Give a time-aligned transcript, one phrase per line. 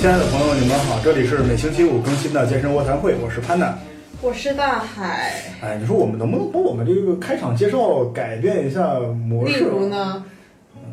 [0.00, 3.78] 亲爱的朋友，你们好，这里是每星期五更新的健身卧谈会，我是潘娜。
[4.22, 5.34] 我是大海。
[5.60, 9.60] 哎，你说我们能不能把我们这个开场介绍改变一下模式例？
[9.62, 10.24] 如呢，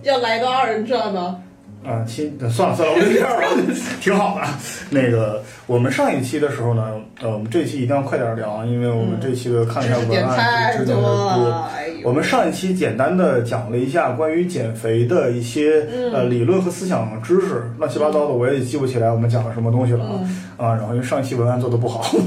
[0.03, 1.41] 要来个二人转吗？
[1.85, 3.43] 啊，亲，算了算了，我就这样吧，
[4.01, 4.47] 挺好的。
[4.89, 11.67] 那个，我们上一期的时候呢，呃，我们这期一定要快点聊啊，因为我们这期的看一下文案，太知识点多
[12.03, 20.75] 我们上一期简单的讲了一下关于减肥的一些、嗯呃理论和思想知识，乱七八糟的我也记不起来我们讲了什么东西了啊、嗯啊！
[20.75, 22.19] 然后因为上一期文案做的不好，如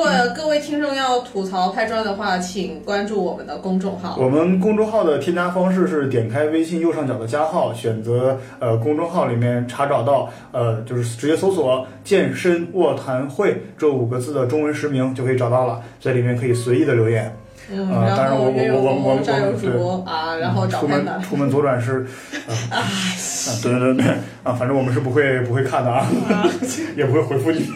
[0.00, 4.16] 果各位听众要吐槽拍砖的话，请关注我们的公众号。
[4.18, 17.36] 我们公众号的添加方式是点开微信右上角的加号，选择呃公众号里面查找到呃就是直接搜索“健身卧谈会”这五个字的中文实名就可以找到了，在里面可以随意的留言。
[17.70, 21.06] 嗯，啊当然我我我我红战友我对主啊，然后找出门。
[21.20, 22.06] 出门左转是，
[22.72, 22.82] 啊，啊
[23.62, 24.06] 对对对
[24.42, 26.08] 啊，反正我们是不会不会看的啊，
[26.96, 27.68] 也不会回复你。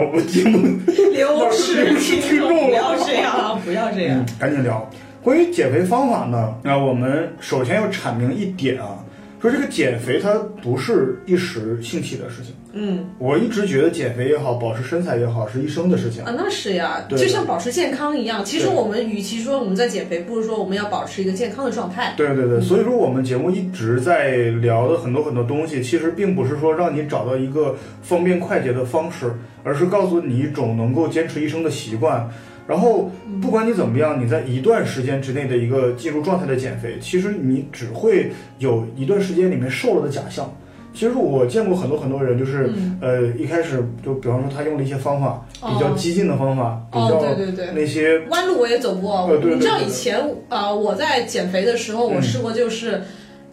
[0.00, 0.78] 我们节目
[1.12, 3.60] 流失 听众不要这样啊！
[3.64, 4.88] 不要这样嗯。，赶紧聊。
[5.22, 8.98] 关于减肥方法呢，那我们首先要阐明一点啊，
[9.40, 12.54] 说这个减肥它不是一时兴起的事情。
[12.72, 16.24] 嗯我一直觉得减肥也好，保持身材也好，是一生的事情。
[16.24, 18.44] 啊，那是呀，对就像保持健康一样。
[18.44, 22.14] 其实我们与其说我们在减肥，不如说我们要保持一个健康的状态。
[22.16, 29.30] 对对对，所以说我们节目一直在聊的很多很多东西，其实并不是说让你找到一个方便快捷的方式，
[29.62, 32.28] 而是告诉你一种能够坚持一生的习惯。
[32.66, 33.10] 然后
[33.42, 40.50] 不管你怎么样，你在一段时间之内的一个进入状态的减肥，其实你只会有一段时间里面瘦了的假象。
[40.94, 42.98] 其实我见过很多很多人，就是、嗯。
[43.00, 47.72] 呃一开始就比方说他用了一些方法，比较哦激进的方法，比哦，较对对对。
[47.74, 53.02] 那些弯路我也走过，呃对对你知道以前啊、呃我在减肥的时候，我嗯试过就是，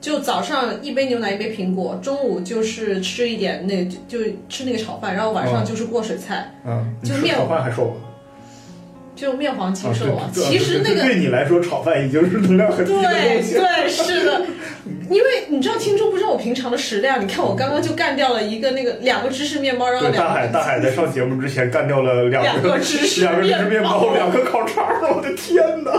[0.01, 5.51] 就早上一杯牛奶一杯苹果，中午就是吃一点那就就吃那个炒饭，然后晚哦。
[5.51, 7.93] 上就是过水菜，嗯，就面炒饭还瘦了。
[9.19, 10.29] 就面黄肌啊瘦啊。
[10.33, 13.53] 其实那个对你来说，炒饭已经是能量很低的对东西。
[13.55, 14.45] 对 是的，
[15.09, 25.91] 因为你知道听众不知道我平常的食量，你看我刚刚就干掉了一个那个两个芝士面包，然后对，大海大海在上节目之前干掉了两两个芝士两个芝士面面包包，两个烤肠儿，我的天哪！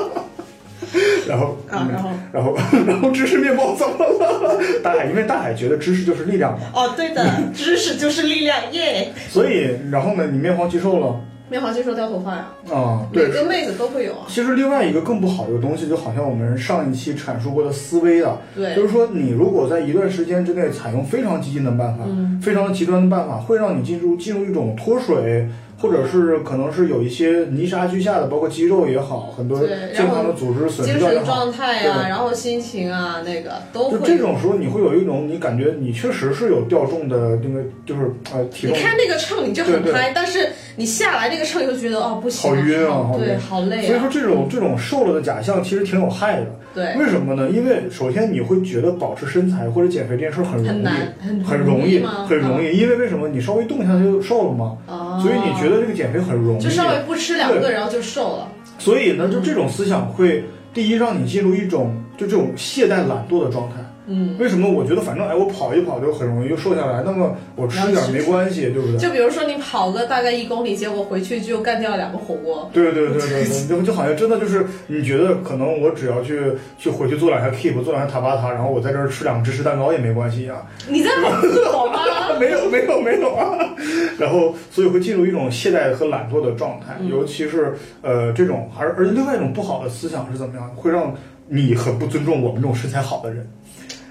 [1.28, 4.58] 然后啊，然后然后 然后芝士面包怎么了？
[4.82, 9.12] 大海因为大海觉得知识就是力量嘛，哦对的，知识就是力量耶。
[9.28, 11.20] 所以然后呢，你面黄肌瘦了
[11.50, 13.06] 面黄肌瘦掉头发呀，啊？
[13.12, 13.30] 每对。
[13.30, 14.26] 个妹子都会有啊。
[14.28, 25.46] 其实另外一个更不好的一个东西，就好像我们上一期阐述过的思维啊，对就是说你如果在一段时间之内采用非常激进的办法，嗯非常极端的办法，会让你进入进入一种脱水，
[25.78, 31.24] 或者是可能是有一些泥沙俱下的，包括肌肉也好，很多对健康的组织损失精掉也好。
[31.24, 34.06] 神状态呀、对的然后心情啊，那个都就会。
[34.06, 46.46] 这种时候，你会有一种你感觉你确实是有掉重的那个，就是呃体重你看那个秤你就很嗨，但是你下来这个秤你就觉得哦不行，好晕啊好对，好累所以说啊，这种这种瘦了的假象其实挺有害的。
[46.72, 47.50] 对，为什么呢？
[47.50, 51.98] 因为首先你会觉得保持身材或者减肥这件事儿很容易，很难，很很容易，
[52.28, 52.76] 很容易。
[52.78, 53.28] 因为为什么？
[53.28, 56.62] 你稍微动一下就瘦了嘛，啊，所以你觉得这个减肥很容易。
[56.62, 58.48] 就稍微不吃两个，然后就瘦了。
[58.78, 63.74] 所以呢，就这种思想会第一让你进入一种就这种懈怠懒惰的状态。
[64.06, 64.68] 嗯，为什么？
[64.70, 68.96] 我觉得反正哎，我跑一跑就很容易就瘦下来，那么我吃点儿没关系，对不对？
[68.98, 72.68] 就比如说你跑个大概一公里，结果回去就干掉两个火锅。
[72.72, 76.40] 对对对对对，就就好像真的就是你觉得可能我只要去
[76.78, 82.00] 去回去做两下 keep，做两下塔巴塔，然后我在这儿吃两个芝士蛋糕也没关系呀、你在蒙自我吗？
[82.40, 83.74] 没有没有没有啊，
[84.18, 90.68] 然后所以会进入一种懈怠和懒惰的状态，嗯尤其是呃这种，而而另外一种不好的思想是怎么样？
[90.74, 91.14] 会让
[91.48, 93.46] 你很不尊重我们这种身材好的人。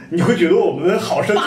[0.09, 1.41] 你会觉得我们的好身材，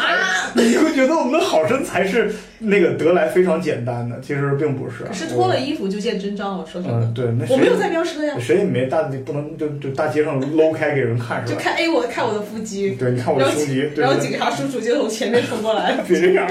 [0.55, 5.09] 你会觉得我们的好身材是那个得来非常简单的，其实并不是啊。
[5.09, 11.59] 可是脱了衣服就见真章了，说我，真的，嗯，对，那谁我没有在飙车呀，谁也没大不能就就大街上搂开给人看是吧？
[11.59, 16.47] 就看哎我看我的腹肌，对，你看我的胸肌，然后警察叔叔就从前面冲过来，别这样。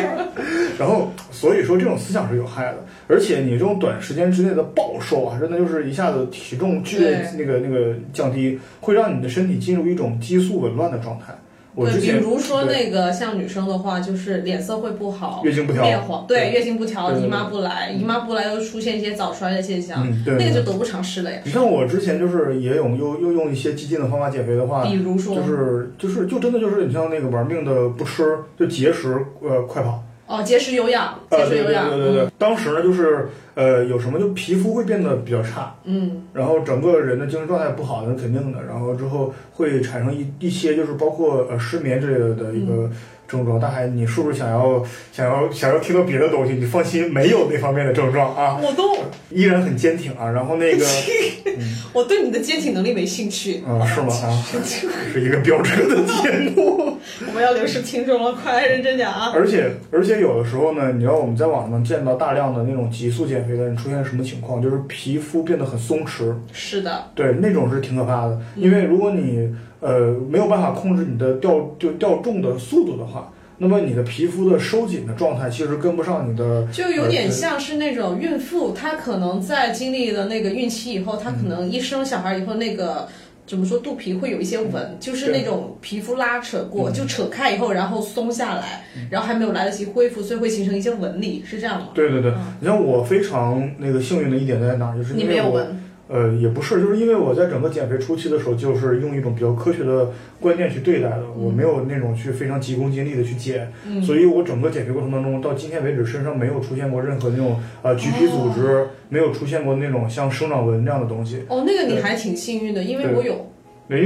[0.78, 11.34] 然后，所以说这种思想是有害的，而且你这种短时间之内的暴瘦啊，真的就是一下子体重剧烈那个那个降低，会让你的身体进入一种激素紊乱的状态。
[11.74, 21.40] 我对，比如说那个像女生的话，就是脸色会不好，月经不调面黄，对，月经不调，姨妈不来，姨妈不来又出现一些早衰的现象，嗯，对，那个就得不偿失了呀。
[21.46, 30.04] 你像我之前就是也有又又用一些激进的方法减肥的话，比如说，就是就是就真的就是你像那个玩命的不吃，就节食呃快跑。
[30.32, 38.64] 哦，节食有氧，节食有氧，对对对，当时呢就是呃有什么就皮肤会变得比较差，嗯，然后整个人的精神状态不好，那肯定的。
[38.64, 42.90] 然后之后会产生一一些就是包括呃失眠之类的的一个
[43.32, 43.60] 症状。
[43.60, 46.54] 大海，你是不是想要想要想要听到别的东西？
[46.54, 48.98] 你放心，没有那方面的症状啊，我都
[49.30, 50.30] 依然很坚挺啊。
[50.30, 50.86] 然后那个
[51.94, 53.64] 我对你的坚挺能力没兴趣。
[53.68, 54.14] 嗯，是吗？
[54.14, 54.44] 啊，
[55.12, 56.98] 是一个标准的节目。
[57.28, 59.32] 我们要流失听众了，快来认真点啊！
[59.34, 64.62] 而且而且有的时候呢，你知道我们在网上见到大量的那种急速减肥的人出现什么情况？
[64.62, 66.34] 就是皮肤变得很松弛。
[66.52, 68.40] 是的，对，那种是挺可怕的。
[68.56, 69.50] 因为如果你
[69.82, 83.08] 呃没有办法控制你的掉就掉重的速度的话，那么你的皮肤的收紧的状态其实跟不上你的，就有点像是那种孕妇，她可能在经历了那个孕期以后，她可能一生小孩以后那个。
[83.48, 83.80] 怎么说？
[83.80, 91.90] 肚皮会有一些纹，就是那种皮肤拉扯过，就扯开以后，然后松下来，然后还没有来得及恢复，所以会形成一些纹理，是这样吗？
[91.94, 92.32] 对对对，
[92.62, 95.81] 你像我非常那个幸运的一点在哪，就是你没有纹。
[96.12, 100.12] 呃，也不是，就是因为我在整个减肥初期的时候，就是用一种比较科学的
[100.42, 103.72] 观念去对待的，我没有那种去非常急功近利的去减，
[104.04, 111.44] 所以我整个减肥过程当中，到今天为止，身上没有出现过任何那种呃橘皮组织，没有出现过那种像生长纹这样的东西。
[111.48, 113.51] 哦，那个你还挺幸运的，因为我有。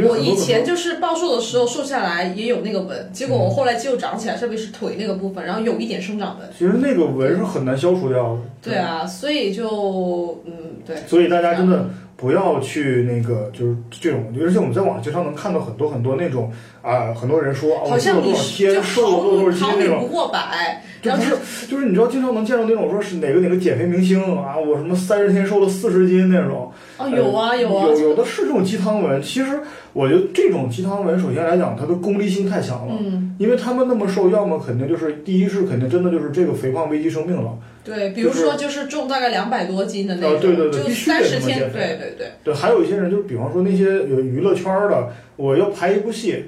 [0.08, 6.50] 我以前就是暴瘦的时候瘦下来也有那个纹，结果我后来肌肉长起来，特别是腿那个部分，然后有一点生长纹。
[6.52, 8.42] 其实那个纹是很难消除掉的。
[8.64, 10.54] 对啊，所以就嗯
[10.86, 10.96] 对。
[11.06, 11.88] 所以大家真的
[12.18, 16.52] 不要去那个就是这种，而且我们在网上经常能看到很多很多那种
[16.86, 20.84] 啊，很多人说好像你天瘦了多少斤那种，不过百。
[21.02, 21.38] 就是
[21.68, 26.72] 就是你知道经常能见到那种说是哪个哪个减肥明星啊，我什么三十天瘦了四十斤那种。
[26.98, 29.22] 啊，有啊有啊，有有的是这种鸡汤文。
[29.22, 29.60] 其实
[29.94, 32.96] 我觉得这种鸡汤文，首先来讲，它的功利性太强了。
[33.00, 37.52] 嗯，因为他们那么瘦，要么肯定就是第一是肯定真的就是这个肥胖危及生命了。
[37.84, 42.32] 对，比如说就是重大概两百多斤的那种，对对对，就三十天，对对对。
[42.44, 46.46] 对，还有一些人就是比方说那些有娱乐圈的，我要拍一部戏。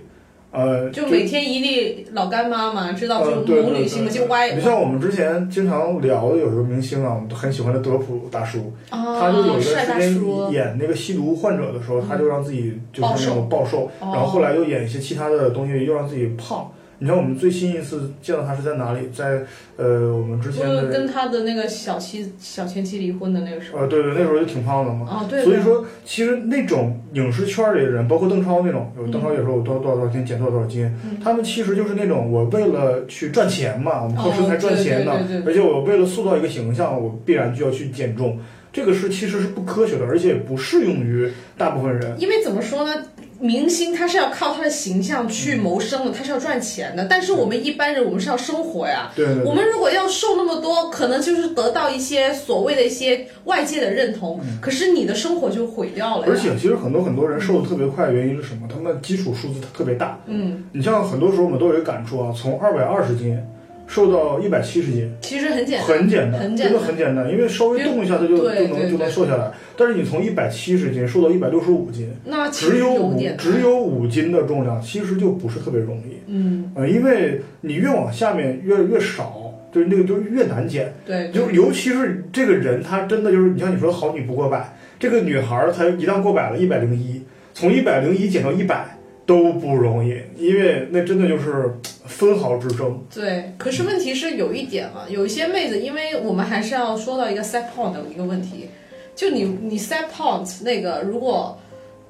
[0.49, 4.53] 呃，就每天一粒老干妈嘛，知道就母女性嘛，就歪。
[4.53, 16.71] 你像我们之前经常聊的有一个明星啊，我们都很喜欢的德普大叔，他就有一段时间演那个吸毒患者的时候，他就让自己就是那种暴瘦，然后后来又演一些其他的东西，又让自己胖。
[16.99, 19.07] 你看我们最新一次见到他是在哪里？
[19.15, 19.43] 在
[19.75, 23.79] 呃，我们之前的跟他的那个小妻小前妻离婚的那个时候。
[23.79, 25.07] 呃，对对，那时候就挺胖的嘛。
[25.07, 25.43] 啊，对。
[25.43, 30.91] 所以说，其实那种影视圈里的人，包括邓超那种，有邓超也说我多少多少多少斤减多少多少斤，
[31.23, 35.11] 他们其实就是那种我为了去赚钱嘛，我们靠身材赚钱的，
[35.45, 38.39] 而且我为了塑造一个形象，我必然就要去减重，
[38.73, 42.19] 这个是其实是不科学的，而且不适用于大部分人。
[42.19, 43.03] 因为怎么说呢？
[43.39, 47.05] 明星他是要靠他的形象去谋生的，他是要赚钱的。
[47.05, 49.11] 但是我们一般人，我们是要生活呀。
[49.15, 49.25] 对。
[49.43, 56.25] 我们如果要瘦那么多，可能就是得到一些所谓的一些外界的认同，可是你的生活就毁掉了。
[56.27, 58.67] 而且，其实很多很多人瘦的特别快，原因是什么？
[58.67, 60.19] 他们的基础数字特别大。
[60.25, 60.63] 嗯。
[60.71, 63.39] 你像很多时候我们都有一个感触啊，从二百二十斤。
[63.87, 69.49] 瘦到一百七十斤，其实很简单，很简单，真的很简单，因为稍微动一下，它就就能就能瘦下来。
[69.77, 76.17] 但是你从一百七十斤瘦到一百六十五斤，那只有五只有五斤的重量，其实就不是特别容易。
[76.27, 80.93] 嗯，呃，因为你越往下面越越少，就是那个就是越难减。
[81.05, 87.21] 对，就尤其是这个人，他真的就是你像你说好女不过百，这个女孩她一旦过百了，一百零一，
[87.53, 88.96] 从一百零一减到一百。
[89.27, 93.03] 都不容易，因为那真的就是分毫之争。
[93.13, 98.69] 对，可是问题是有一点啊，有一些妹子，因为我们还是要说到一个 set point 的一个问题，
[99.13, 101.59] 就你你 set point 那个，如果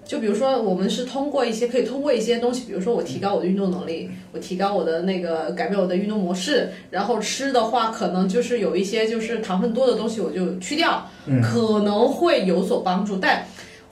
[0.05, 11.09] 就比如说我们是通过一些可以通过一些东西，比如说我提高我的运动能力，我提高我的那个改变我的运动模式，然后吃的话可能就是有一些就是糖分多的东西我就去掉，
[11.41, 13.43] 可能会有所帮助，但。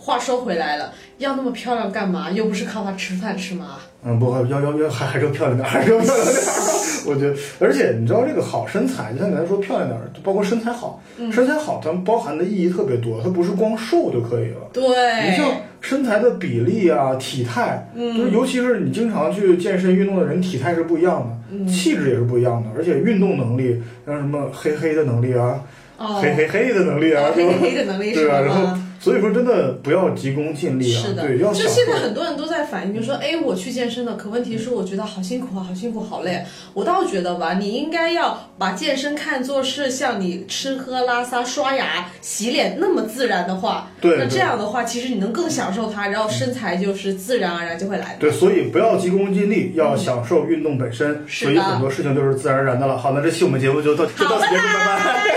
[0.05, 2.29] 话说回来了，要那么漂亮干嘛？
[2.29, 3.77] 又不是靠它吃饭吃吗？
[4.03, 6.35] 嗯，不，要要要还还是要漂亮点，还是要漂亮点。
[7.07, 14.69] 我觉得，而且你知道这个好身材，就像你才说漂亮点，包括身材好，身材好它包含的意义特别多，它不是光瘦就可以了。
[14.71, 14.83] 对，
[15.27, 25.59] 你像身材的比例啊、体态，就是尤其是你经常去健身运动的人，体态是不一样的，气质也是不一样的，而且运动能力，像什么黑黑的能力啊，
[25.97, 28.39] 黑黑黑的能力啊，黑黑的能力是吧？
[28.41, 28.77] 然后。
[28.99, 31.01] 所以说，真的不要急功近利啊！
[31.01, 36.43] 是的，对，要就现在很多人都在反映，就说，哎，我去健身了，可问题是我觉得好辛苦啊，好辛苦，好累。
[36.73, 48.19] 我倒觉得吧，你应该要把健身看作是像你吃喝拉撒、刷牙、洗脸那么自然的话，对，那这样的话，其实你能更享受它，然后身材就是自然而然就会来的。
[48.19, 51.23] 对，所以不要急功近利，要享受运动本身。
[51.27, 52.97] 所以很多事情都是自然而然的了。
[52.97, 55.35] 好，那这期我们节目就到就到此结束，拜拜。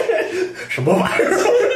[0.69, 1.68] 什么玩意儿？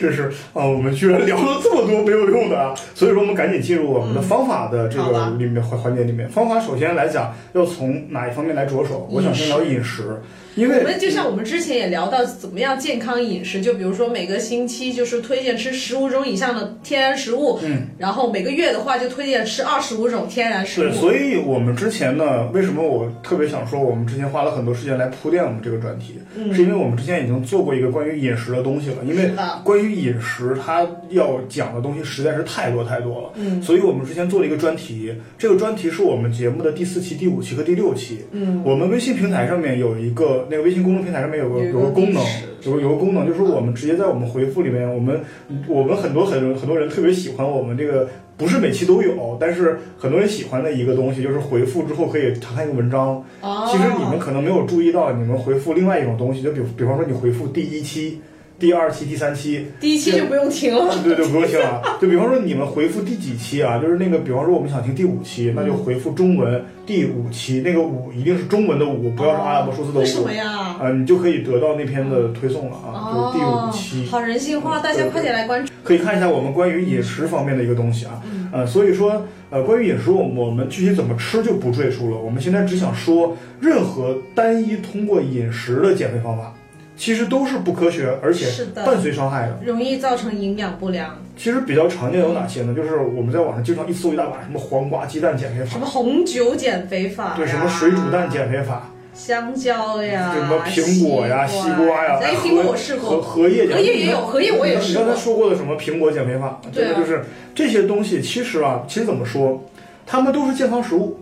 [0.00, 2.74] 这是啊，我们居然聊了这么多没有用的啊！
[2.94, 6.28] 所以说，我们赶紧进入我们的方法的这个里面环环节里面。
[6.28, 9.08] 方法首先来讲，要从哪一方面来着手？
[9.10, 10.20] 我想先聊饮食，
[10.58, 20.94] 因为我们就像我们之前也聊到怎么样健康饮食，就比如说每个星期就是推荐吃十五种以上的天然食物，嗯，然后每个月的话就推荐吃二十五种天然食物对，物。
[21.00, 28.96] 所以我们之前呢，为什么我特别想说，我们之前花了很多时间来铺垫我们这个专题，嗯是因为我们之前已经做过一个关于饮食的东西了。
[29.06, 29.30] 因为
[29.62, 33.30] 关于饮食，它要讲的东西实在是太多太多了。
[33.36, 38.24] 嗯，所以我们之前做了一个专题，这个专题是我们节目的第四期、第五期和第六期。
[38.32, 42.22] 嗯，我们微信平台上面有一个，那个微信公众平台上面有个有个功能
[42.62, 45.20] 有个有个功能，就是我们直接在我们回复里面，我们
[45.68, 53.24] 我们很多很多很多人特别喜欢我们这个，不是每期都有，但是很多人喜欢的一个东西，就是回复之后可以查看一个文章。
[53.40, 58.20] 哦，其实你们可能没有注意到，你们回复另外一种东西，就比比方说你回复第一期、
[58.58, 60.92] 第二期、第三期，第一期就不用听了。
[61.04, 61.80] 对 对，不用听了。
[62.00, 63.78] 就比方说你们回复第几期啊？
[63.78, 70.76] 就是那个，比方说我们想听第五期，那就回复中文第五期，那个五一定是中文的五，不要是阿拉伯数字的五为什五么呀？
[70.80, 74.10] 啊，你就可以得到那篇的推送了啊，哦，就是第五期。
[74.10, 75.72] 好人性化，大家快点来关注。
[75.84, 78.20] 可以看一下我们关于饮食方面的一个东西啊，
[78.52, 82.16] 呃，所以说，呃，关于饮食，我们我们具体怎么吃就不赘述了。
[82.18, 86.52] 我们现在只想说，任何单一通过饮食的减肥方法，
[86.98, 88.84] 其实都是不科学，而且是的。
[88.84, 89.60] 伴随伤害的。
[89.64, 92.74] 容易造成营养不良，其实比较常见有哪些呢？
[92.74, 95.70] 就是我们在网上经常一搜一大把，什么黄瓜鸡蛋减肥法。
[95.70, 105.02] 什么，红酒减肥法，对，什么水煮蛋减肥法，香蕉呀，什么苹果呀、西瓜呀，哎，苹果我试荷过，荷叶减荷叶也有，荷叶我也试过。
[105.02, 105.20] 你刚才。
[105.22, 106.84] 说过的什么苹果减肥法，对。
[106.84, 107.24] 啊这个就是
[107.54, 109.64] 这些东西，其实啊，其实怎么说，
[110.04, 111.16] 它们都是健康食物，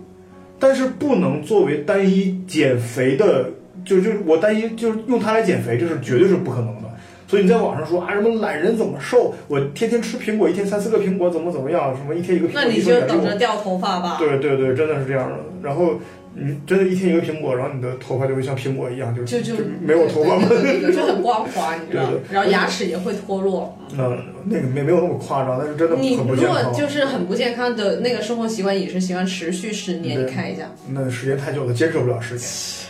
[0.59, 3.50] 但是不能作为单一减肥的，
[3.86, 6.90] 就就我担心就是用它来减肥，这是绝对是不可能的。
[7.28, 14.16] 所以你在网上说啊什么懒人怎么瘦，我天天吃苹果，一天三四个苹果怎么怎么样，什么一天一个苹果，那你就等着掉头发吧。
[14.18, 15.36] 对对对，真的是这样的。
[15.62, 15.94] 然后
[16.38, 20.46] 你真的一天一个苹果，然后你的头发就会像苹果一样，就就就没有头发吗？
[20.94, 22.34] 就很光滑，你知道对对？
[22.34, 23.78] 然后牙齿也会脱落。
[23.96, 26.64] 嗯，那个没没有那么夸张，但是真的你如很不健康。
[26.64, 32.44] 果就是很不健康的那个生活习惯、饮食习惯持续十年，你看一下，那时间太久了，坚持不了十年，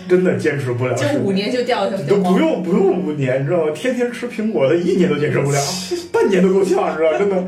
[0.09, 1.07] 真的坚持不了就。
[1.21, 3.73] 五年就掉下去都不用不用五年，你知道吗？
[3.75, 5.61] 天天吃苹果的，一年都坚持不了，
[6.13, 7.45] 半年都够呛，你知道真的。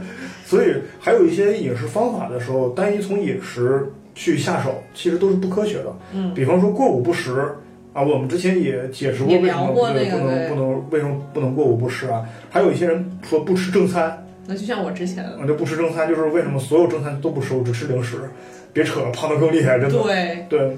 [0.46, 3.84] 所以还有一些饮食方法的时候，单一从饮食
[4.18, 5.96] 去下手，其实都是不科学的。
[6.12, 7.40] 嗯，比方说过午不食
[7.92, 12.26] 啊，我们之前也解释过也为什么不能不能为什么不能过午不食啊？
[12.50, 18.16] 还有一些人说不吃正餐，那就像我之前的，啊，就不吃正餐，就是为什么所有正餐都不吃，我只吃零食，
[18.72, 20.02] 别扯了，胖的更厉害，真的。
[20.02, 20.76] 对，对，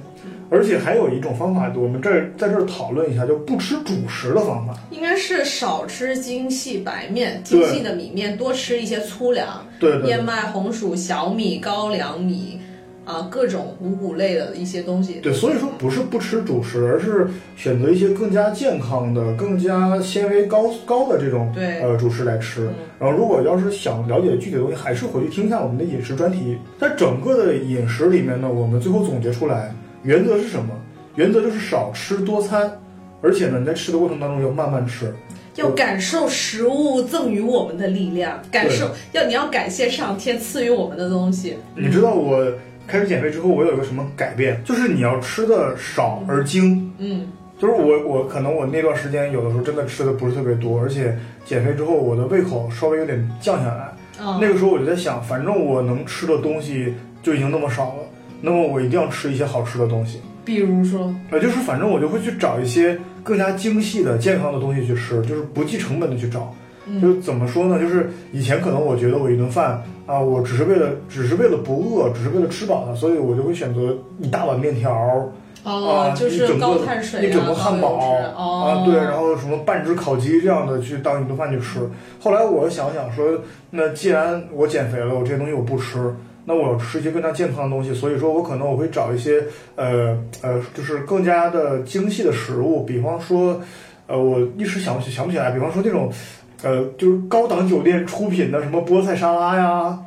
[0.51, 4.75] 而且还有一种方法，我们这儿在这儿讨论一下，就不吃主食的方法。
[4.91, 9.67] 应该是少吃精细白面、精细的米面，多吃一些粗粮，
[10.05, 12.60] 燕麦、红薯、小米、高粱米。
[13.11, 15.15] 啊，各种五谷类的一些东西。
[15.15, 22.67] 对，所以说不是不吃主食，而是选择一些更加健康的、更加纤维高高的这种对呃主食来吃。
[22.69, 26.59] 嗯然后，如果要是想了解具体的东西，还是回去听一下我们的饮食专题。
[26.79, 30.75] 在整个的饮食里面呢，我们最后总结出来，原则是什么？
[31.17, 32.71] 原则就是少吃多餐，
[33.23, 35.13] 而且呢，你在吃的过程当中要慢慢吃。
[35.57, 41.57] 要感受食物赠予我们的力量，感受要你要感谢上天赐予我们的东西。
[41.75, 42.39] 你知道我
[42.91, 44.61] 开始减肥之后，我有一个什么改变？
[44.65, 46.93] 就是你要吃的少而精。
[46.99, 47.29] 嗯，
[47.59, 53.95] 就是我我可能我那段时间有的时候真的吃的不是特别多，而且减肥之后我的胃口稍微有点降下来。
[54.23, 56.93] 啊、那个时候我就在想，反正我能吃的东西
[57.23, 58.03] 就已经那么少了，
[58.41, 60.21] 那么我一定要吃一些好吃的东西。
[60.45, 66.55] 比如说，呃，就是反正我就会去找一些更加精细的、健康的东西去吃，就是不计成本的去找。
[66.93, 67.79] 嗯就怎么说呢？
[67.79, 74.91] 就是以前可能我觉得我一顿饭啊，我只是为了只是为了不饿，只是为了吃饱了，所以我就会选择一大碗面条
[75.63, 77.97] 哦，啊，就是一整个高碳水、啊、一整个汉堡
[78.35, 81.81] 啊，对，然后什么半只烤鸡这样的去当一顿饭去吃。
[82.19, 83.39] 后来我想想说，
[83.71, 86.13] 那既然我减肥了，我这些东西我不吃，
[86.45, 89.45] 那我要吃一些更加健康的东西，所以说我可能我会找一些
[89.77, 93.61] 呃呃，就是更加的精细的食物，比方说，
[94.07, 96.11] 呃，我一时想不起想不起来，比方说那种。
[96.63, 99.99] 呃，就是高档酒店出品的什么菠菜沙拉呀，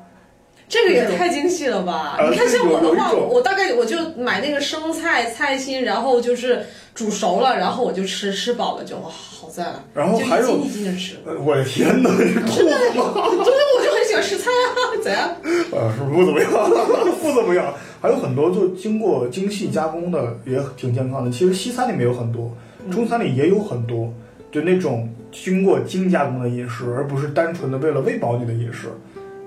[0.70, 2.16] 这个也太精细了吧！
[2.20, 11.16] 呃你看像我的话，我大概我就买那个生菜、菜心，然后就是煮熟了，然后我就吃，吃饱了就哇，好赞然后还有一斤斤的吃。
[11.26, 13.14] 呃，我的天哪，这吐吗？
[13.26, 15.30] 真的，我就很喜欢吃菜啊，怎样？
[15.74, 16.50] 呃，是不怎么样，
[17.22, 17.74] 不怎么样。
[18.02, 21.32] 还有很多就经过精细加工的，也挺健康的。
[21.32, 22.52] 其实西餐里面有很多，
[22.92, 24.12] 中餐里也有很多。
[24.52, 28.88] 就那种经过精加工的饮食，而不是单纯的为了喂饱你的饮食。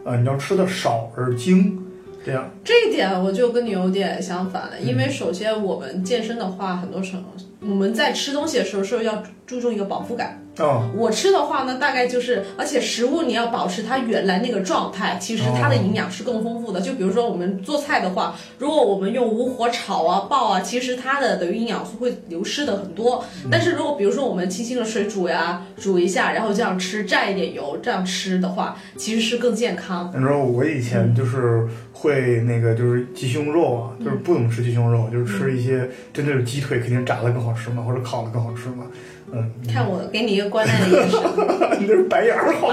[0.05, 1.83] 呃、你要吃的少而精，
[2.25, 2.51] 这样。
[2.63, 7.23] 这一点我就跟你有点相反了，因为首先我们健身的话，很多时候
[7.61, 10.41] 我们在吃东西的时候是要注重一个饱腹感。
[10.59, 16.81] 啊、我吃的话呢，大概就是，而且食物你要保持它原来那个状态，其实它的营养是更丰富的。
[16.81, 23.23] 就比如说我们做菜的话，如果我们用无火炒啊、爆啊，其实它的等于营养素会流失的很多。
[23.51, 30.11] 但是如果比如说我们轻轻的水煮呀，煮一下，然后这样吃，蘸一点油，这样吃的话，其实是更健康。
[30.15, 38.87] 你知道我以前就是会那个就是鸡胸肉啊，就是不怎么吃鸡胸肉，就是吃一些真的是鸡腿，肯定炸的更好吃嘛，或者烤的更好吃嘛。
[39.33, 41.21] 嗯，看我给你一个关爱的眼神，
[41.81, 42.69] 你这是白眼儿好。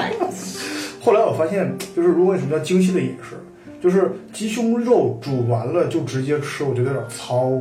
[1.01, 3.36] 后来我发现，就是如果你什么叫精细的饮食，
[3.81, 7.51] 就是鸡胸肉煮完了就直接吃，我觉得有点糙。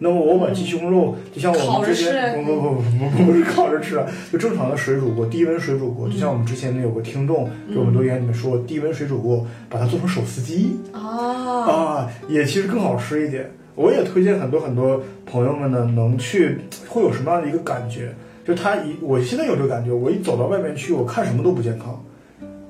[0.00, 6.08] 那么我把鸡胸肉，就像我们之前不不不不不不是烤着吃啊，就正常的水煮过，低温水煮过。
[6.08, 13.50] 就像我们之前有个听众给我们留言里面说，低温水煮过，把它做成手撕鸡啊，啊，也其实更好吃一点。
[13.74, 18.14] 我也推荐很多很多朋友们呢，能去会有什么样的一个感觉？
[18.48, 22.02] 就他一，我现在有这个感觉，我一走到外面去，我看什么都不健康，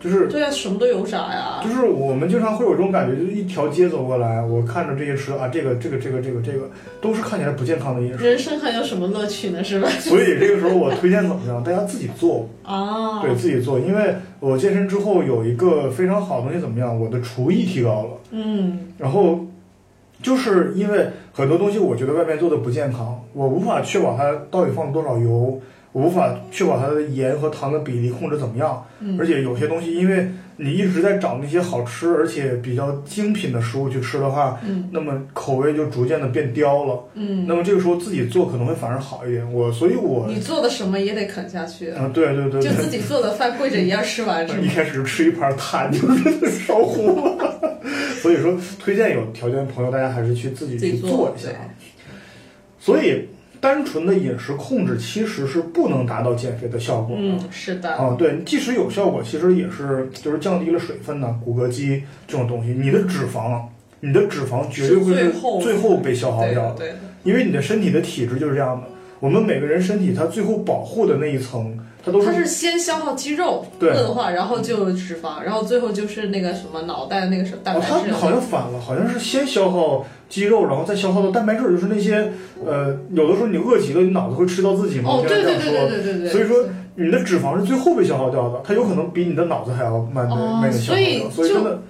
[0.00, 1.60] 就是对啊，什么都有啥呀？
[1.62, 6.68] 就是我们经常会有这种感觉，就是一条街走过来，我看着这些吃啊，这个这个这个这个这个
[7.00, 9.62] 都是看起来不健康的饮食，人生还有什么乐趣呢？
[9.62, 9.88] 是吧？
[10.00, 11.62] 所以这个时候我推荐怎么样？
[11.62, 17.00] 大家自己做，啊，对自己做，因为我健身之后有一个非常好的东西怎么样？
[17.00, 19.46] 我的厨艺提高了，嗯，然后
[20.22, 25.60] 就是因为很多东西我觉得外面做的不健康，我无法确保它到底放了多少油。
[25.92, 37.02] 我无法确保它的盐和糖的比例控制怎么样，嗯而且有些东西，因为你一直在找那些好吃而且比较精品的食物去吃的话，嗯，那么口味就逐渐的变刁了。
[37.14, 39.50] 嗯，那么这个时候自己做可能会反而好一点。
[39.50, 44.60] 我所以我，你做的什么也得啃下去，啊，对对对就自，己做的饭跪着也要吃完，是吗？
[44.62, 47.54] 一开始就吃一盘碳，就是烧糊了。
[48.22, 51.48] 所以说，推荐有条件的朋友，大家还是去自己去做做一下。
[52.80, 53.28] 所以，
[53.60, 57.22] 单纯的饮食控制其实是不能达到减肥的效果的。
[57.22, 62.72] 嗯，是的，啊，对，即使有效果，其实也是就是降低了水分呐、骨骼肌这种东西。
[62.72, 63.60] 你的脂肪，
[64.00, 68.86] 你的脂肪绝对会是是最后最后被消耗掉的，对的，因为你的身体的体质就是这样的。
[69.20, 78.12] 我们每个人身体它最后保护的那一层，它都它是是先消耗肌肉，对饿的话，然后就脂肪，然后最后就是那个什么脑袋那个什么蛋哦，它白质。
[78.12, 82.32] 好像反了，好像是先消耗肌肉，然后再消耗到蛋白质，就是那些
[82.64, 85.20] 呃，有的时候你饿极了，你脑子会吃到自己嘛。
[85.26, 85.56] 对对。
[85.58, 86.30] 对对对对对。
[86.30, 91.30] 所以说你的脂肪是最后被消耗掉的，它有可能比你的脑子还要慢的、哦慢的消耗掉。
[91.30, 91.82] 所以所以真的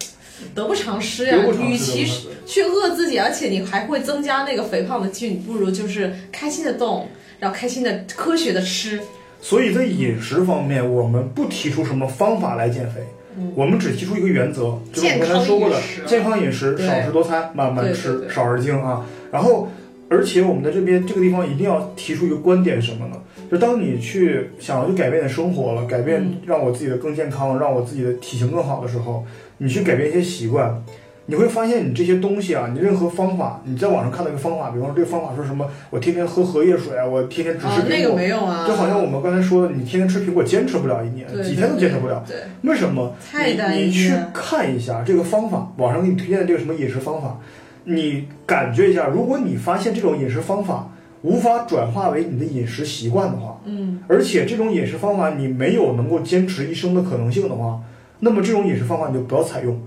[0.54, 2.06] 得不偿失呀与其
[2.46, 9.00] 去饿自己，而且你还会增加那个肥胖的几率，你不如就是开心的动，然后开心的科学的吃。
[9.40, 13.00] 所以在饮食方面，我们不提出什么方法来减肥，
[13.54, 19.06] 我们只提出一个原则，就是我刚才说过的健康饮食少食多餐，慢慢吃，少而精啊。
[19.30, 19.68] 然后，
[20.08, 23.16] 而且我们在这边这个地方一定要提出一个观点什么呢？
[23.50, 29.24] 就当你去想要去改变你的生活了，改变嗯让我自己的更健康，让我自己的体型更好的时候，
[29.58, 30.84] 你去改变一些习惯。
[31.30, 42.24] 你会发现，你这些东西啊，你任何方法，你在网上看到一个方法，比方说这个方法说什么，我天天喝荷叶水啊，我天天只吃啊，那个苹果，没用啊，就好像我们刚才说的，你天天吃苹果坚持不了一年，几天都坚持不了。
[42.26, 43.14] 对，为什么？
[43.30, 44.14] 太单你你去。
[44.32, 47.38] 看一下这个方法，网上给你推荐的这个什么饮食方法，
[47.84, 57.80] 你感觉一下，如果你发现这种饮食方法无法转化为你的饮食习惯的话，嗯，而且这种饮食方法你没有能够坚持一生的可能性的话，
[58.20, 59.78] 那么这种饮食方法你就不要采用，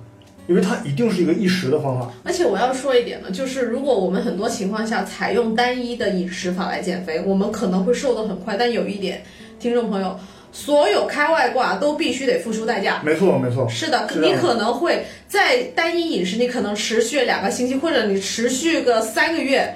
[0.47, 2.11] 因为它一定是一个一时的方法。
[2.23, 8.57] 而且我要说一点呢，就是如果我们很多情况下采用单一的饮食法来减肥，我们可能会瘦得很快。
[8.57, 9.23] 但有一点，
[9.59, 10.19] 听众朋友，
[10.51, 13.01] 所有开外挂都必须得付出代价。
[13.05, 13.67] 没错，没错。
[13.69, 19.73] 是的，是的你可能会在单一饮食，你可能持续两个星期，或者你持续个三个月，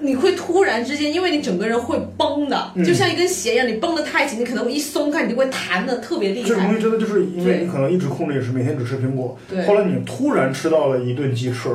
[0.00, 2.84] 你会突然之间，因为你整个人会崩的，嗯。
[2.84, 6.48] 就像一根弦一样，你绷得太紧，你可能一松开，你就会弹的特别厉害。
[6.48, 11.68] 这个东西真的就是因为你可能一直控制饮食，每天只吃苹果，后来你突然吃到了一顿鸡翅，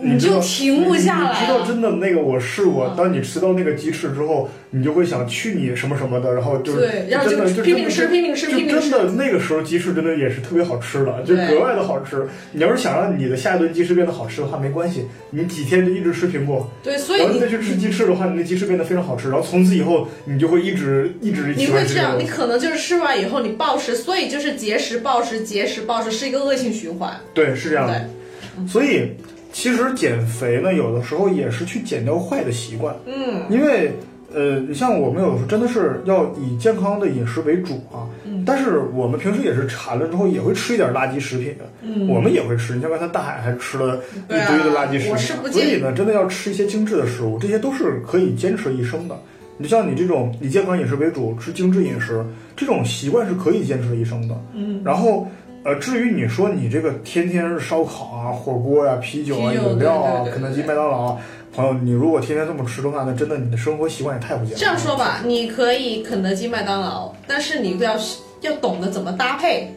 [0.00, 8.90] 你就停不下来你知道真的那个我试过，嗯当你吃到那个鸡翅之后，你就会想去你什么什么的，然后就对，然后真的就拼命吃，拼命吃，就拼命吃。
[8.90, 12.26] 真的那个时候鸡翅真的也是特别好吃的，就格外的好吃。
[12.52, 27.18] 你要是想让你的下一顿鸡翅变得好吃的话，没关系，你几天就一直吃苹果，对，所以你然后再去吃鸡翅的话，你那鸡翅变得非常好吃，然后从此以后你就会一直一直你会这样，你可能就是吃完以后你暴食，所以就是节食暴食，节食暴食是一个恶性循环。
[27.32, 27.94] 对，是这样的。
[27.94, 29.10] 对，所以
[29.56, 33.90] 其实减肥呢，有的时候也是去减掉坏的习惯，嗯，因为
[34.34, 38.44] 呃，你像我们有的时候真的是要以健康的饮食为主啊，嗯。
[38.44, 42.74] 但是我们平时也是馋了之后也会吃一点垃圾食品的，嗯，我们也会吃。
[42.74, 49.18] 你像刚才大海还吃了一堆的垃圾食品，我是不所以呢，真的要吃一些精致的食物，这些都是可以坚持一生的。
[49.56, 52.22] 你像你这种以健康饮食为主，吃精致饮食，
[52.54, 54.38] 这种习惯是可以坚持一生的。
[54.54, 55.26] 嗯，然后，
[55.66, 61.18] 呃，至于你说你这个天天是烧烤啊、火锅呀、啤酒啊、啤酒饮料啊、肯德基、麦当劳啊，
[61.52, 64.58] 朋友，你如果天天这么吃的话，那真的你的生活习惯也太不健康了。
[64.60, 67.96] 这样说吧，你可以肯德基、麦当劳，但是你要
[68.42, 69.74] 要懂得怎么搭配，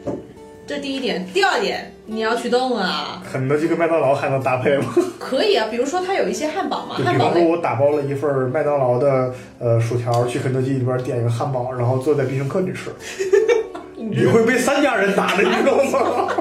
[0.64, 1.26] 这第一点。
[1.34, 4.94] 第二点，你要去动啊，肯德基跟麦当劳还能搭配吗？
[5.18, 12.90] 可以啊，比如说它有一些汉堡嘛，比汉堡比方说我打包了一份麦当劳的呃薯条，去肯德基里边点一个汉堡，然后坐在必胜客里吃，
[14.08, 16.32] 你会被三家人打的，你知道吗？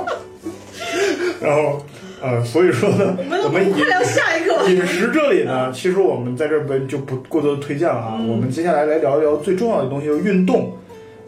[1.41, 1.83] 然后
[2.21, 4.69] 呃，所以说呢，我们我们饮快聊下一个。
[4.69, 8.17] 饮食这里呢，其实我们在这边就不过多的推荐了啊。
[8.19, 10.73] 嗯我们接下来来聊一聊最重要的东西，就是运动。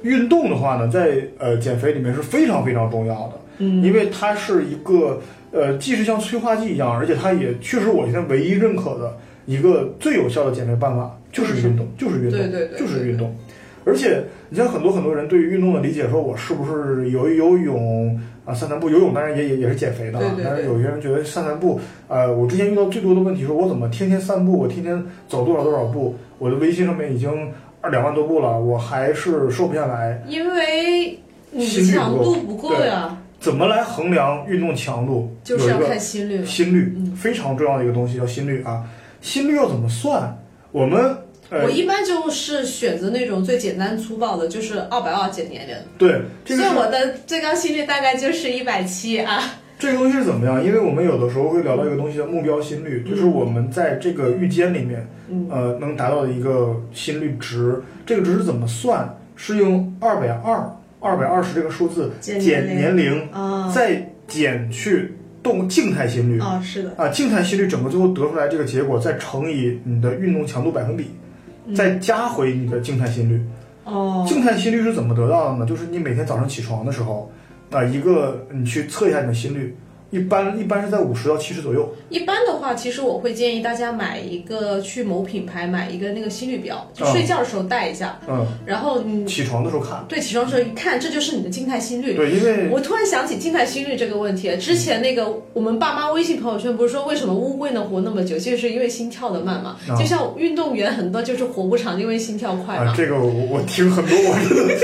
[0.03, 9.15] 运动的话呢，在呃减肥里面是非常非常重要的，嗯因为它是一个呃，既是像催化剂一样，而且它也确实我现在唯一认可的
[9.45, 13.35] 一个最有效的减肥办法就是运动，就是运动，对对对就是运动。
[13.83, 18.89] 而且你像很多很多人对于运动的理解，说我是不是游一游泳啊，散散步？
[18.89, 30.23] 游泳当然也也也是减肥的啊，但是有些人觉得散散步，呃，我之前遇到最多的问题说我怎么天天散步，我天天走多少多少步，我的微信上面已经二两万多步了，我还是瘦不下来。
[30.27, 31.19] 因为
[31.95, 35.35] 强度不够呀，怎么来衡量运动强度？
[35.43, 36.45] 就是要看心率。
[36.45, 38.83] 心率嗯非常重要的一个东西叫心率啊。
[39.21, 40.37] 心率要怎么算？
[40.71, 41.17] 我们呃
[41.51, 45.75] 我，一般就是选择那种最简单粗暴的，就是二百二减年龄。
[45.97, 49.41] 对这个所以我的最高心率大概就是一百七啊。
[49.77, 50.63] 这个东西是怎么样？
[50.63, 57.81] 因为我们有的时候会聊到一个东西叫目标心率，就是我们在这个预间里面，嗯呃，能达到的一个心率值。
[58.05, 59.17] 这个值是怎么算？
[59.35, 66.39] 是用二百二二百二十这个数字减减年年龄，啊再减去动静态心率。
[66.39, 71.07] 啊，是的，啊，静态心率整个最后得出来这个结果，再乘以你的运动强度百分比，
[71.75, 73.35] 再加回你的静态心率。
[73.37, 73.51] 嗯
[73.83, 75.65] 哦，静态心率是怎么得到的呢？
[75.65, 77.31] 就是你每天早上起床的时候，
[77.71, 79.75] 啊、一个你去测一下你的心率，
[80.11, 81.91] 一般一般是在五十到七十左右。
[82.09, 90.05] 一般的话，其实我会建议大家买一个去某品牌买一个那个心率表，就嗯睡觉的时候戴一下，嗯，然后你起床的时候看。
[90.07, 92.13] 对起床的时候一看，这就是你的静态心率。
[92.13, 99.77] 对，因为我突然想起静态心率这个问题，之前那个我们爸妈微信朋友圈不是说为什么乌龟能活那么久，就是因为心跳的慢嘛。
[99.87, 102.91] 啊就像运动员很多就是活不长，因为心跳快嘛。
[102.91, 104.75] 啊，这个我我听很多，我 真的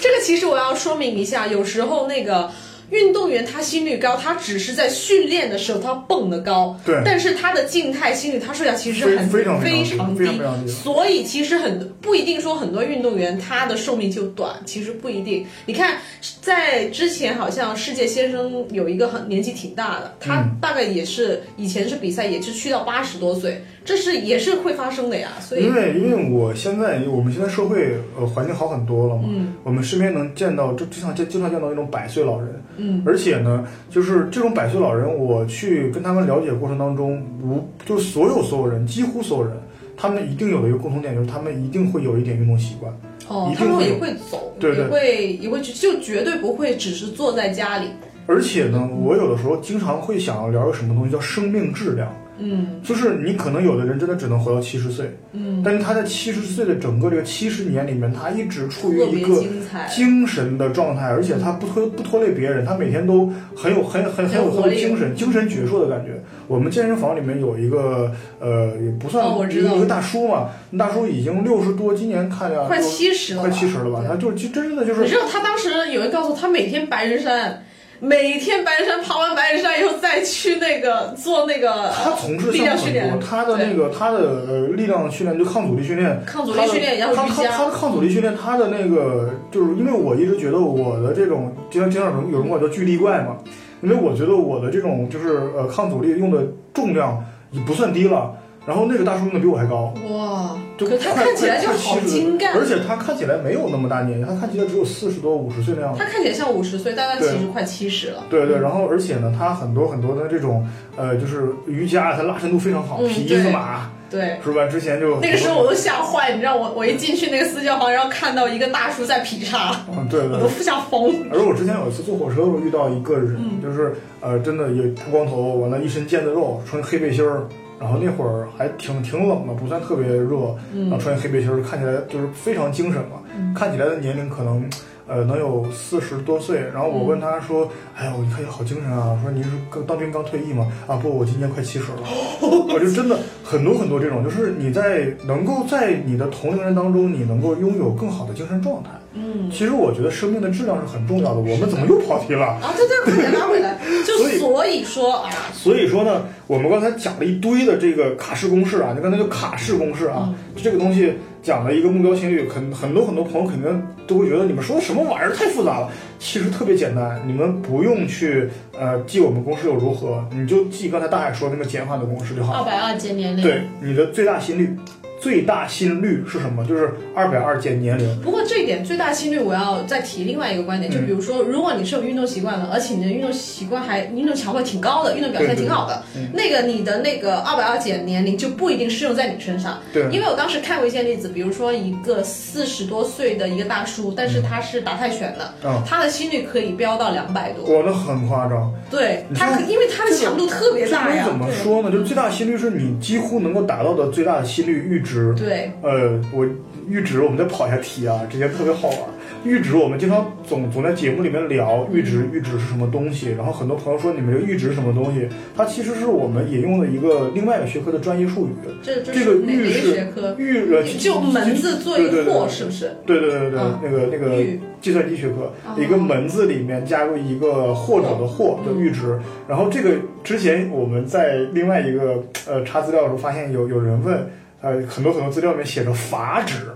[0.00, 2.50] 这个其实我要说明一下，有时候那个
[2.90, 7.00] 运动员他心率高，他只是在训练的时候他蹦得高，对。
[7.04, 10.70] 但是他的静态心率他睡觉其实很非非常非常低非常低。
[10.70, 15.46] 所以其实很不一定说很多运动员他的寿命就短，其实不一定。
[15.66, 15.98] 你看，
[16.40, 20.56] 在之前好像世界先生有一个很年纪挺大的，他嗯。
[20.60, 25.30] 大概也是以前是比赛也是去到八十多岁，这是也是会发生的呀。
[25.40, 29.54] 所以因为因为我现在我们现在社会呃环境好很多了嘛，嗯。
[29.62, 39.54] 我们身边能见到就经常见经常见到那种百岁老人，嗯，而且呢，就是这种百岁老人，我去跟他们了解过程当中，无就是所有所有人，几乎所有人，
[39.96, 42.90] 他们一定有的一个共同点，就是他们一定会有一点运动习惯。
[43.28, 47.86] 哦一，定会有他们也会走，对对也会也会去就绝对不会只是坐在家里。
[48.26, 52.08] 而且呢，我有的时候经常会想要聊一个什么东西叫生命质量，
[52.40, 52.80] 嗯。
[52.82, 59.44] 就是你可能有的人真的只能活到七十岁，嗯，但是他在七十岁的整个这个七十年里面，他一直处于一个
[59.88, 66.20] 精神的状态，而且他不拖不拖累别人，他每天都很有很很很有精神精神矍铄的感觉。
[66.48, 74.02] 我们健身房里面有一个呃，也不算一个大叔嘛，大叔已经六十多，今年看呀，快都七十了，快七十了吧？
[74.08, 77.62] 他就就真的就是你知道他当时有人告诉他每天白人山，
[78.00, 93.36] 每天白人山爬完白人山以后再去那个做那个他从事力量训练，，他的那个他的呃力量训练就抗阻力训练，抗阻力训练，然后他瑜伽，他他的抗阻力训练，他的那个就是因为我一直觉得我的这种，经常经常有人有人管我叫巨力怪嘛，
[93.82, 98.34] 因为我觉得我的这种就是呃抗阻力用的重量也不算低了，
[98.66, 100.56] 然后那个大叔用的比我还高，哇！
[100.76, 105.98] 就可他看起来就好精干，而且他看起来没有那么大年纪，他看起来只有四十多五十岁那样子。
[105.98, 108.24] 他看起来像五十岁，但他其实快七十了。
[108.30, 114.66] 对对，然后而且呢，他很多很多的这种呃，就是瑜伽，他拉伸度非常好，嗯皮对子马对，是吧？
[114.66, 121.12] 之前就那个时候我都吓坏，你知道我我一进去那个私教房，然后看到一个大叔在劈叉， 嗯，对对我都吓疯。
[121.30, 127.44] 而我之前有一次坐火车的时候遇到一个人，嗯就是呃，真的也秃光头，完了一身腱子肉，穿黑背心儿，
[127.80, 133.22] 然后那会儿还挺挺冷的，不算特别热，然后穿黑背心儿，看起来就是非常精神嘛，
[133.54, 134.68] 看起来的年龄可能。
[135.12, 139.18] 呃，能有四十多岁，然后我问他说：“哎呀，我看你好精神啊！
[139.20, 140.70] 说您是刚当兵刚退役吗？
[140.86, 142.02] 啊，不，我今年快七十了。
[142.72, 148.90] 我就真的很多很多这种，就是你在能够在你的同龄人当中，你能够拥有更好的精神状态。
[149.14, 151.40] 嗯，其实我觉得生命的质量是很重要的。
[151.40, 152.46] 我们怎么又跑题了？
[152.46, 153.78] 啊，对对，快点 拉回来。
[154.06, 161.14] 就所以说啊，所以说呢，我们刚才讲了一堆的这个卡式公式啊，你刚才就卡式公式啊，这个东西。
[161.42, 168.46] 讲了一个目标心率，很很多很多朋友肯定都会觉得你们说的什么玩意儿太复杂了，其实特别简单，你们不用去
[168.78, 172.52] 呃记我们公式又如何，你就记刚才大海说那个简化的公式就好。
[172.58, 173.42] 二百二减年龄。
[173.42, 174.76] 对，你的最大心率。
[175.20, 176.64] 最大心率是什么？
[176.64, 178.20] 就是二百二减年龄。
[178.22, 186.02] 不过这一点最大心率，我要再提另外一个观点，就比如说，如果你是有运动习惯的，而且你的运动习惯还运动强度挺高的，运动表现挺好的，
[186.32, 189.78] 那个你的那个二百二减年龄就不一定适用在你身上。
[189.92, 195.52] 对，因为我当时看过一些例子，比如说一个四十多岁的一个大叔，但是他是打泰拳的，
[195.86, 197.64] 他的心率可以飙到两百多。
[197.64, 198.72] 我，那很夸张。
[198.90, 201.24] 对他，因为他的强度特别大呀。
[201.26, 201.92] 怎么说呢？
[201.92, 205.09] 就最大心率是你几乎能够达到的最大的心率阈值。
[205.34, 205.70] 对。
[205.82, 206.46] 呃，我
[206.88, 208.98] 阈值，我们再跑一下题啊，这些特别好玩。
[209.42, 213.30] 阈值，我们经常总总在节目里面聊阈值，阈值是什么东西？
[213.38, 215.26] 然后很多朋友说你们这阈值是什么东西？
[215.56, 218.50] 它其实是我们引用的一个另外一个学科的专业术语。
[218.82, 219.96] 这这个阈是
[220.36, 222.94] 阈呃，就门字做一个或是不是？
[223.06, 224.44] 对对对对，那个那个
[224.82, 229.18] 计算机学科一个门字里面加入一个或者的或叫阈值。
[229.48, 229.92] 然后这个
[230.22, 234.26] 之前我们在另外一个呃查资料的时候发现有有人问。
[234.60, 236.70] 呃，很多很多资料里面写着阀值，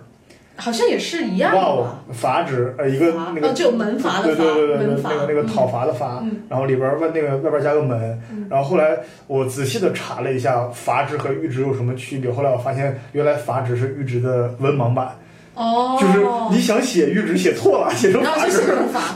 [0.56, 1.58] 好像也是一样的。
[1.58, 15.16] 哇，阀值，呃，一个那个就门阀的阀，对对对对，那个那个讨伐的伐，然后里边外那个外边加个门，然后后来我仔细的查了一下阀值和阈值有什么区别，后来我发现原来阀值是阈值的文盲版。
[15.56, 18.60] 哦，就是你想写阈值写错了，写成阀值，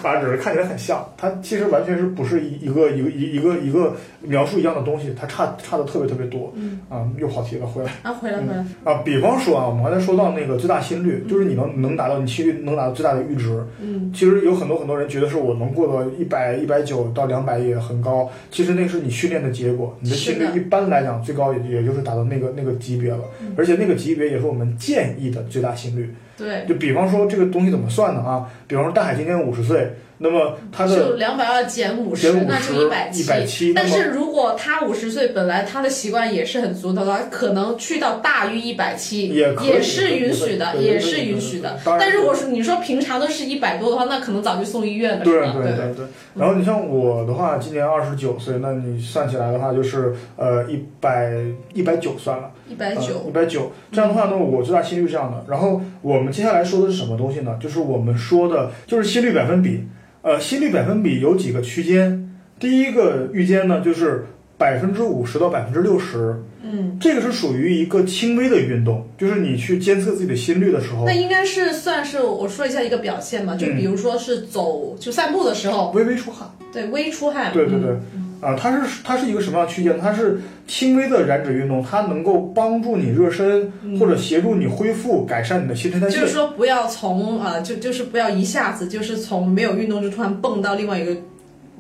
[0.01, 6.53] 阀值看起来很像，它其实完全是不是一一个一个一一个一个描述一样的东西，它差差的特别特别多。
[6.57, 6.81] 嗯。
[6.89, 7.93] 啊，又跑题了，回来。
[8.03, 8.65] 啊，回来回来。
[8.85, 13.63] 啊，比方说啊，我们刚才说到那个最大心率，就是你能能达到你心率能达到最大的阈值。
[13.81, 23.21] 嗯，其实有很多很多人觉得是我能过到一百一百九到两百也很高，其实那是你训练的结果，你的心率一般来讲最高也也就是达到那个那个级别了，
[23.57, 26.15] 而且那个级别也是我们建议的最大心率。
[26.39, 28.47] 对，就比方说这个东西怎么算呢啊？
[28.69, 33.23] 比方说大海今年五十岁，那么他的就两百二减五十，那就一百七。
[33.23, 33.75] 一百七。
[33.75, 41.77] 但是如果他五十岁，本来他的习惯也是很足的他，可能去到大于一百七，也也是允许的，也是允许的。
[41.85, 46.07] 但如果说你说平常都是一百多的话，那可能早就送医院了，对对对对。
[46.37, 51.33] 然后你像我的话，今年二十九岁，那你算起来的话，就是呃一百
[51.75, 52.51] 一百九算了。
[52.69, 55.45] 一百九，一百九，这样的话呢，我最大心率是这样的。
[55.49, 57.59] 然后我们接下来说的是什么东西呢？
[57.61, 59.85] 就是我们说的，就是心率百分比。
[60.21, 62.29] 呃，心率百分比有几个区间。
[62.59, 64.27] 第一个区间呢，就是
[64.59, 66.43] 百分之五十到百分之六十。
[66.61, 71.05] 嗯，这个是属于一个轻微的运动，就是你去监测自己的心率的时候。
[71.07, 76.51] 那应该是算是我说一下一个表现吧，就比如说是走就散步的时候，微微出汗。
[76.73, 77.53] 对，微出汗。
[77.53, 77.97] 对对对。
[78.41, 79.99] 啊，它是它是一个什么样的区间？
[79.99, 86.21] 它是轻微的燃脂运动，它能够帮助你热身，或者协助你恢复、改善你的新陈代谢。
[86.21, 91.17] 就是说，不要从啊，就就是不要一下子就是从没有运动就突然蹦到另外一个。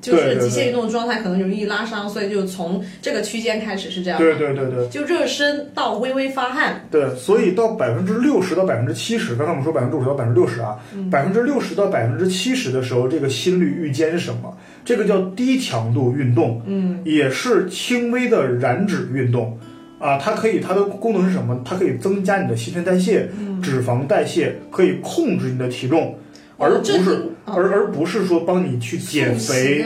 [0.00, 4.16] 就是极限运动的状态可能容易拉伤，所以就从这个区间开始是这样。
[4.16, 6.86] 对对对对，就热身到微微发汗。
[6.88, 10.78] 对，所以到百分之六十到百分之七十，刚才我们说百分之五十到百分之六十啊，
[11.10, 14.56] 百分之六十到百分之七十的时候，这个心率阈间是什么？
[14.88, 19.58] 这个叫低强度运动，嗯，也是轻微的燃脂运动，
[19.98, 21.60] 啊，它可以它的功能是什么？
[21.62, 23.28] 它可以增加你的新陈代谢、
[23.62, 26.14] 脂肪代谢，可以控制你的体重。
[26.56, 29.84] 而不是，而而不是说帮你去减肥，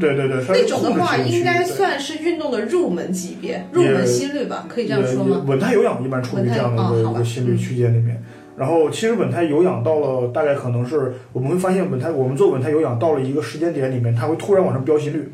[0.00, 5.44] 对对对对，那种的话应该算是运动的入门级别，入门心率吧，可以这样说吗？
[5.46, 8.20] 稳态有氧一般处于这样的一个一个心率区间里面。
[8.56, 15.32] 然后其实稳态有氧到了大概可能是我们会发现稳态，我们做稳态有氧到了一个时间点里面，它会突然往上飙心率。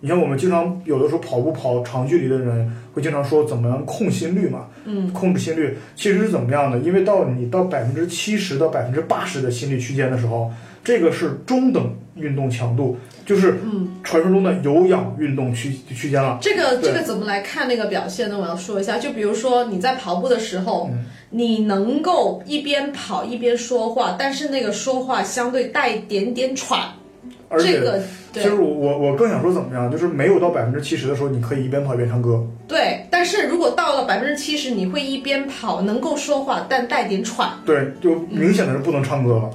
[0.00, 4.66] 你像我们经常有的时候跑步跑长距离的人，会经常说怎么样控心率嘛？
[4.84, 6.78] 嗯，控制心率其实是怎么样的？
[6.78, 10.52] 因为到你到百分之七十到百分之八十的心率区间的时候，
[10.84, 16.38] 这个是中等运动强度，就是嗯传说中的有氧运动区区间了。
[16.40, 18.38] 这个这个怎么来看那个表现呢？
[18.38, 20.90] 我要说一下，就比如说你在跑步的时候，
[21.30, 26.80] 你能够一边跑一边说话，但是那个说话相对带一点点喘。
[27.50, 27.80] 而且，
[28.30, 32.46] 其实我我我更想说怎么样，就是没有到百分之七十的时候，你可以一边跑一边唱歌。
[32.66, 37.48] 对，但是如果到了百分之七十，你会一边跑，能够说话，但带点喘。
[37.64, 39.50] 对，就明显的是不能唱歌了。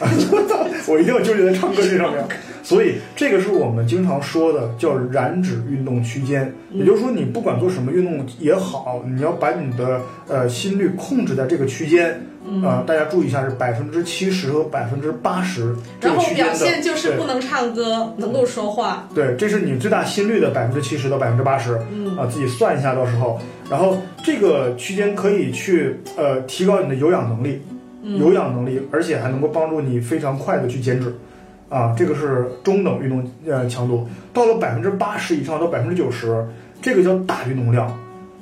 [0.88, 2.24] 我一定要纠结在唱歌这上面。
[2.62, 12.20] 所以这个是我们经常说的叫燃脂运动区间，也就是说你不管做什么运动也好，你要把你的呃心率控制在这个区间。
[12.64, 16.52] 呃，大家注意一下，是百分之七十和百分之八十这然后个区间的。
[16.52, 19.06] 表现就是不能唱歌，能够说话。
[19.14, 23.38] 对，这是你最大心率的百分之七十到百分之八十，嗯啊，自己算一下到时候。
[23.70, 31.14] 然后这个区间可以去呃提高你的有氧能力，嗯有氧能力，而且还能够帮助你非常快的去减脂，
[31.68, 34.06] 啊，这个是中等运动呃强度。
[34.32, 36.46] 到了百分之八十以上到百分之九十，
[36.80, 37.94] 这个叫大运动量。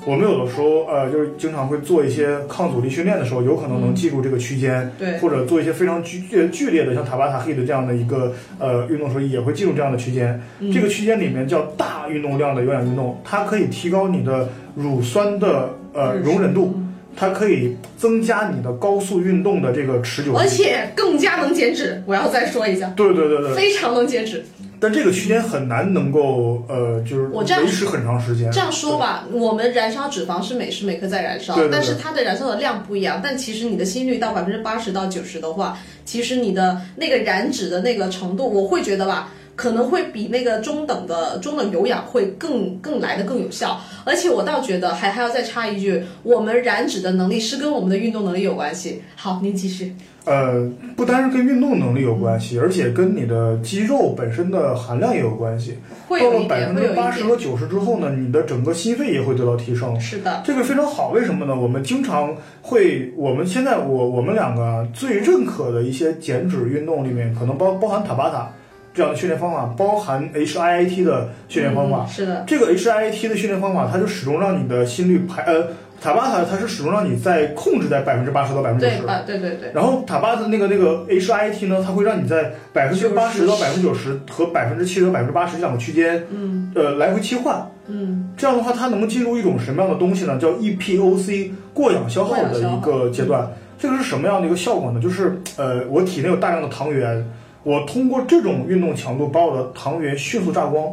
[0.07, 10.41] 我们有的时候呃就是经常会做一些抗阻力训练的时候，有可能能记住这个区间，对或者做一些非常剧剧剧烈的，像塔巴塔 HIIT 这样的一个呃运动时候，也会记住这样的区间。
[10.61, 16.81] 嗯这个区间里面叫大运动量的有氧运动，它可以提高你的乳酸的呃容忍度，
[17.19, 20.39] 它可以增加你的高速运动的这个持久力。
[20.39, 22.01] 而且更加能减脂。
[22.07, 24.45] 我要再说一下，对对对对，非常能减脂。
[24.81, 28.49] 但这个区间很难能够呃就是我这样维持很长时间。
[28.53, 33.21] 这样说吧，我们燃烧脂肪是每时每刻在燃烧，对对对但是它的燃烧的量不一样。
[33.21, 39.33] 但其实你的心率到百分之八十到九十的话，其实你的那个燃脂的那个程度，我会觉得吧。
[39.59, 49.03] 可能会比那个中等的中等有氧会更更来的更有效，而且我倒觉得还还要再插一句，我们燃脂的能力是跟我们的运动能力有关系。
[49.17, 49.97] 好，您继续。
[50.25, 55.79] 呃，不单是跟运动能力有关系，而且跟你的肌肉本身的含量也有关系。
[56.09, 59.99] 到了百分之八十和点，九十之后呢，你的整个心肺也会得到提升。
[59.99, 61.57] 是的，这个非常好，为什么呢？
[61.57, 68.53] 我们经常会，我们现在我我们两个最认可的一些减脂运动里面，可能包包含塔巴塔
[68.99, 72.05] 这样的训练方法，包含 HIIT 的训练方法。
[72.05, 75.69] 嗯是的，这个 HIIT 的训练方法，它就始终让你的心率排呃
[76.01, 79.03] 塔巴塔它是始终让你在控制在百分之八十到百分之九十。
[79.03, 87.71] 对啊，对对对，然后塔巴的那个那个 HIT 呢，它会让你在百分之八十到百分之九十和百分之七十到百分之八十这两个区间，嗯呃，来回切换。
[87.87, 90.37] 嗯，这样的话，它能进入一种什么样的东西呢？
[90.39, 93.49] 叫 E EPOC 过氧消耗的一个阶段。
[93.81, 95.01] 这个是什么样的一个效果呢？
[95.01, 97.25] 就是呃，我体内有大量的糖原，
[97.63, 100.85] 我通过这种运动强度把我的糖原迅速榨光。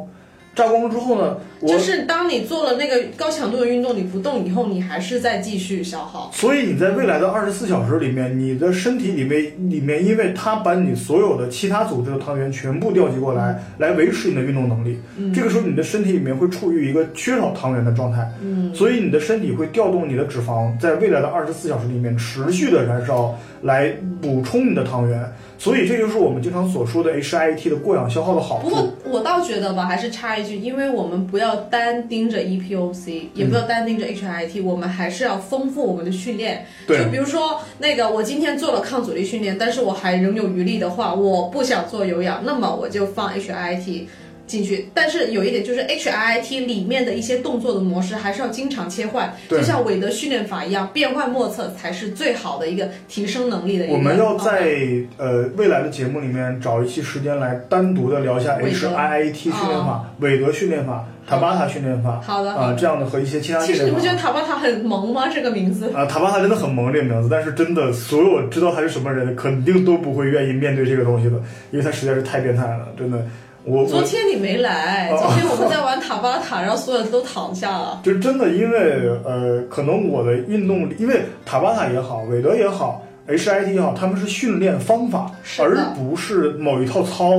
[0.56, 6.32] 榨光之后呢，我就是当你做了那个高强度的运动，你不动以后，你还是在继续消耗。
[6.34, 14.97] 所以你在未来的二十四小时里面，你的身体里面里面，因为它把你所有的其他组织的糖原全部调集过来，来维持你的运动能力。
[15.17, 18.25] 嗯这个时候，你的身体里面会处于一个缺少糖原的状态。
[18.41, 25.21] 嗯，所以你的身体会调动你的脂肪，在未来的二十四小时里面持续的燃烧，来补充你的糖原。
[25.58, 28.94] 所以这就是我们经常所说的 HIIT 的过氧消耗的好处不过。
[29.06, 36.65] 我倒觉得吧，还是插一句，因为我们不要单盯着 E EPOC，也不要单盯着 HIT，、我们还是要丰富我们的训练。
[36.86, 44.06] 对就比如说那个，我今天做了抗阻力训练，但是我还仍有余力的话，我不想做有氧，那么我就放 HIT。
[44.47, 53.93] 进去，但是有一点就是 HIIT 里面的一些动作的模式还是要经常切换，就像韦德训练法一样，变幻莫测才是最好的一个提升能力的一个。
[53.93, 54.77] 我们要哦在
[55.17, 64.12] 呃未来的节目里面找一期时间来单独的聊一下 HIIT 训练法、韦德训练法、塔巴塔训练法好的啊、这样的和一些其他其实你不觉。
[64.12, 65.27] 得塔巴塔很萌吗？
[65.27, 65.91] 这个名字。
[65.93, 71.36] 啊，塔巴塔真的很萌这个名字，但是真的所有知道他是什么人，肯定都不会愿意面对这个东西的，
[71.71, 73.25] 因为他实在是太变态了，真的。
[73.65, 77.99] 我我昨天你没来，哦昨天我们在玩塔巴塔，然后所有人都躺下了。
[78.06, 87.34] 就真的因为呃，可能我的运动，因为塔巴塔也好，韦德也好，HIT 也好，他们是训练方法，而不是某一套操。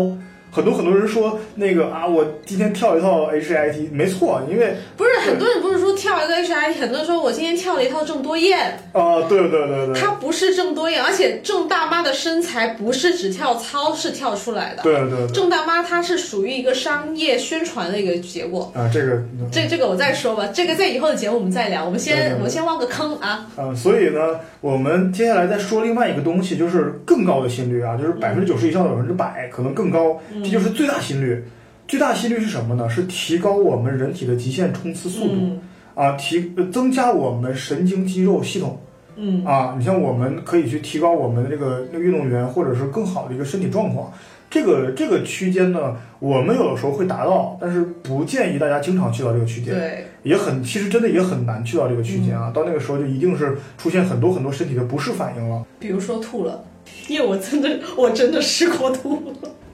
[0.57, 8.59] 很多很多人说那个啊，我今天跳一套 HIT，没错，因为不是很多人不是说跳一个 HIT，很多人说我今天跳了一套郑多燕，
[8.93, 14.83] 啊，对对对对，她不是郑多燕，而且郑大妈的身材不是只跳操是跳出来的。
[14.83, 18.73] 对对对郑大妈她是属于一个商业宣传的一个结果。
[18.75, 21.85] 啊，这个这这个我再说吧，这个在以后的节目我们再聊。
[21.85, 23.47] 我们先我们先挖个坑啊。
[23.57, 31.45] 啊，所以呢，我们接下来再说另外一个东西，就是更高的心率啊，就是百分之九十以上的百分之百，可能更高，这就是最大心率。
[31.89, 32.91] 最大心率是什么呢？
[32.91, 35.61] 是提高我们人体的极限冲刺速度、嗯
[35.95, 38.81] 啊，提呃增加我们神经肌肉系统
[39.15, 39.77] 嗯啊。
[39.79, 44.13] 你像我们可以去提高我们的这个那个运动员，或者是更好的一个身体状况。
[44.51, 49.73] 这个这个区间呢，我们有的时候会达到，但是不建议大家经常去到这个区间。
[49.73, 52.51] 对，也很，其实真的也很难去到这个区间啊。
[52.53, 55.65] 到那个时候就一定是出现很多很多身体的不适反应了。
[55.79, 56.65] 比如说吐了。
[57.09, 59.23] 因为我真的我真的试过吐。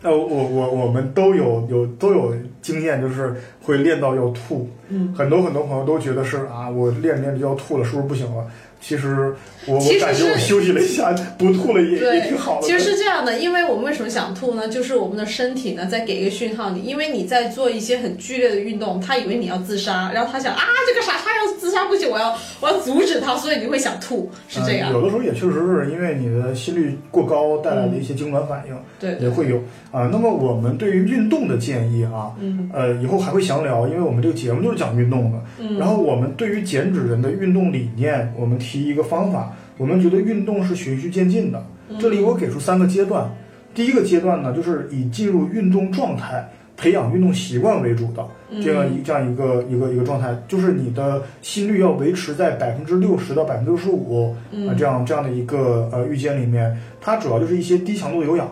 [0.03, 4.69] 呃，我我我们都有有都有经验，就是会练到要吐。
[4.89, 8.45] 嗯，很多很多朋友都觉得是啊，我练着练着就要吐了，是不是不行了？
[8.83, 9.33] 其实
[9.65, 12.67] 我我感觉我休息了一下，不吐了也对也挺好的。
[12.67, 14.69] 其实是这样的，因为我们为什么想吐呢？
[14.69, 24.91] 就是我们的身体呢在给一个讯号你，因为你在做一些很剧烈的运动，他以为你要自杀，然后他想啊这个傻叉要自杀不行，我要我要阻止他，所以你会想吐，是这样。
[24.91, 29.59] 嗯有的时候也确实是因为你的心率过高带来的一些痉挛反应，对也会有
[29.93, 30.09] 啊。
[30.11, 35.39] 那么我们对于运动的建议啊，嗯呃，以后还会详聊，因为我们这个节目就是讲运动的。
[35.61, 41.67] 嗯然后我们对于减脂人的运动理念，我们提一个方法，我们觉得运动是循序渐进的。
[41.89, 41.99] 嗯。
[41.99, 43.29] 这里我给出三个阶段，
[43.75, 48.25] 第一个阶段呢，就是以进入运动状态、培养运动习惯为主的
[48.63, 54.35] 这样一这样一个一个一个状态，就是你的心率要维持在百分之六十到百分之六十五
[54.69, 58.47] 啊这样这样的一个呃区间里面，它主要就是一些低强度的有氧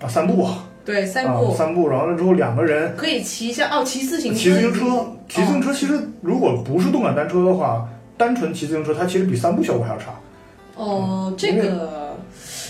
[0.00, 5.62] 啊，散步啊，对，散啊步、散步，然后了之后两个人可以骑一下哦，骑自行车，骑自行车，骑自行哦。
[5.62, 7.88] 车其实如果不是动感单车的话，
[8.20, 10.12] 单纯骑自行车，它其实比散步效果还要差。
[10.76, 12.16] 哦，这个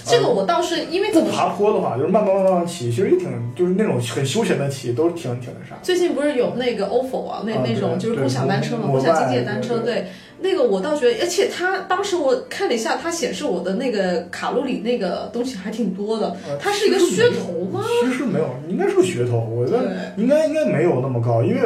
[0.05, 5.77] 这个我倒是因为怎么爬坡的话，就是慢慢慢慢骑，其实也挺就是那种很休闲的骑，都挺挺那啥。
[5.83, 10.07] 最近不是有那个 ofo 啊，那啊那种就是共享单车嘛，共享经济的单车，对对，
[10.41, 17.85] 那个我倒觉得，而且它当时我看了一下，它显示我的那个卡路里那个东西还挺多的，呃它是一个噱头吗？
[18.03, 21.61] 其实没有，应该是个噱头，我觉得应该应该没有那么高，因为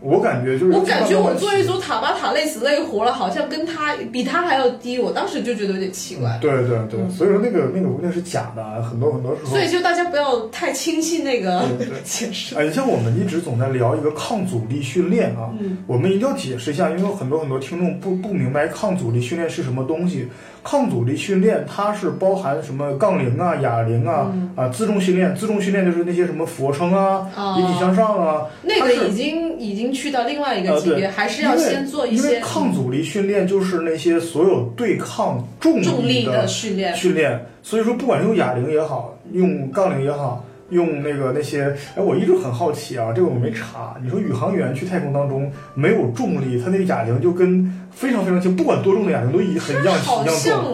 [0.00, 1.80] 我感觉就是我感觉我做一组。
[1.80, 6.38] 塔巴塔累死累活了，好像跟他比他还要低，我当时就觉得有点奇怪。
[6.40, 9.50] 对对对，所以说那个那个那个是假的，很多很多时候。
[9.50, 11.64] 所以就大家不要太轻信那个
[12.04, 12.54] 解释。
[12.54, 20.28] 哎，你像我们一直总在聊一个抗阻力训练啊，嗯我们一定要解释一下，因为有很多很多听众不不明白抗阻力训练是什么东西。
[20.62, 24.50] 抗阻力训练它是包含什么杠铃啊、哑铃啊、嗯。
[24.56, 27.56] 啊自重训练，自重训练就是那些什么俯卧撑啊、哦。
[27.58, 36.94] 引体向上啊，那个已经已经去到另外一个级别，呃还是要先做一因为些抗阻力训练就是那些所有对抗重重力的的训练。
[36.94, 43.96] 训练，所以说不管是用哑铃也好，用杠铃也好，用那个那些，哎，我一直很好奇啊，这个我没查。
[44.02, 50.64] 你说宇航员去太空当中没有重力，他那个哑铃就跟非常非常轻，不管多重的哑铃都一很一样好一样重，像